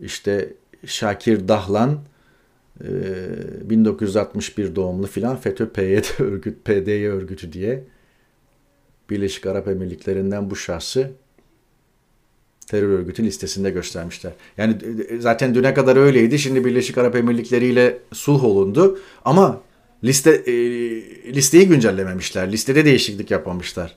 işte 0.00 0.52
Şakir 0.86 1.48
Dahlan, 1.48 1.98
1961 2.80 4.76
doğumlu 4.76 5.06
filan 5.06 5.36
FETÖ 5.36 5.68
PYD 5.68 6.04
örgüt, 6.20 6.64
PDY 6.64 7.06
örgütü 7.06 7.52
diye 7.52 7.84
Birleşik 9.10 9.46
Arap 9.46 9.68
Emirlikleri'nden 9.68 10.50
bu 10.50 10.56
şahsı 10.56 11.10
terör 12.66 12.88
örgütü 12.88 13.24
listesinde 13.24 13.70
göstermişler. 13.70 14.32
Yani 14.56 14.76
zaten 15.18 15.54
düne 15.54 15.74
kadar 15.74 15.96
öyleydi. 15.96 16.38
Şimdi 16.38 16.64
Birleşik 16.64 16.98
Arap 16.98 17.16
Emirlikleri 17.16 17.66
ile 17.66 17.98
sulh 18.12 18.44
olundu. 18.44 18.98
Ama 19.24 19.60
liste 20.04 20.30
e, 20.30 20.52
listeyi 21.34 21.68
güncellememişler. 21.68 22.52
Listede 22.52 22.84
değişiklik 22.84 23.30
yapmamışlar. 23.30 23.96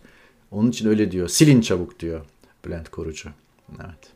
Onun 0.52 0.70
için 0.70 0.90
öyle 0.90 1.12
diyor. 1.12 1.28
Silin 1.28 1.62
çabuk 1.62 2.00
diyor 2.00 2.26
Bülent 2.66 2.90
Korucu. 2.90 3.30
Evet. 3.80 4.14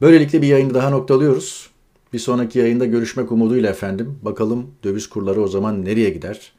Böylelikle 0.00 0.42
bir 0.42 0.46
yayını 0.46 0.74
daha 0.74 0.90
noktalıyoruz. 0.90 1.73
Bir 2.14 2.18
sonraki 2.18 2.58
yayında 2.58 2.84
görüşmek 2.84 3.32
umuduyla 3.32 3.70
efendim. 3.70 4.18
Bakalım 4.22 4.74
döviz 4.84 5.06
kurları 5.06 5.42
o 5.42 5.48
zaman 5.48 5.84
nereye 5.84 6.10
gider? 6.10 6.52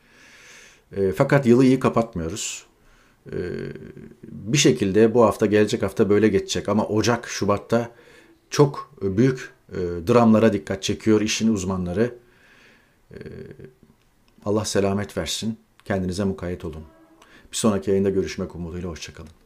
E, 0.98 1.12
fakat 1.12 1.46
yılı 1.46 1.66
iyi 1.66 1.80
kapatmıyoruz. 1.80 2.66
E, 3.32 3.38
bir 4.24 4.58
şekilde 4.58 5.14
bu 5.14 5.24
hafta 5.24 5.46
gelecek 5.46 5.82
hafta 5.84 6.10
böyle 6.10 6.28
geçecek 6.28 6.70
ama 6.70 6.88
Ocak, 6.88 7.28
Şubat'ta 7.28 7.92
çok 8.50 8.92
büyük 9.02 9.54
e, 9.72 9.78
dramlara 10.08 10.54
dikkat 10.54 10.84
çekiyor 10.84 11.22
işin 11.22 11.54
uzmanları. 11.54 12.16
E, 13.12 13.18
Allah 14.46 14.66
selamet 14.66 15.18
versin. 15.18 15.58
Kendinize 15.86 16.24
mukayyet 16.24 16.66
olun. 16.66 16.84
Bir 17.52 17.58
sonraki 17.58 17.90
yayında 17.90 18.10
görüşmek 18.10 18.56
umuduyla. 18.56 18.90
Hoşçakalın. 18.90 19.45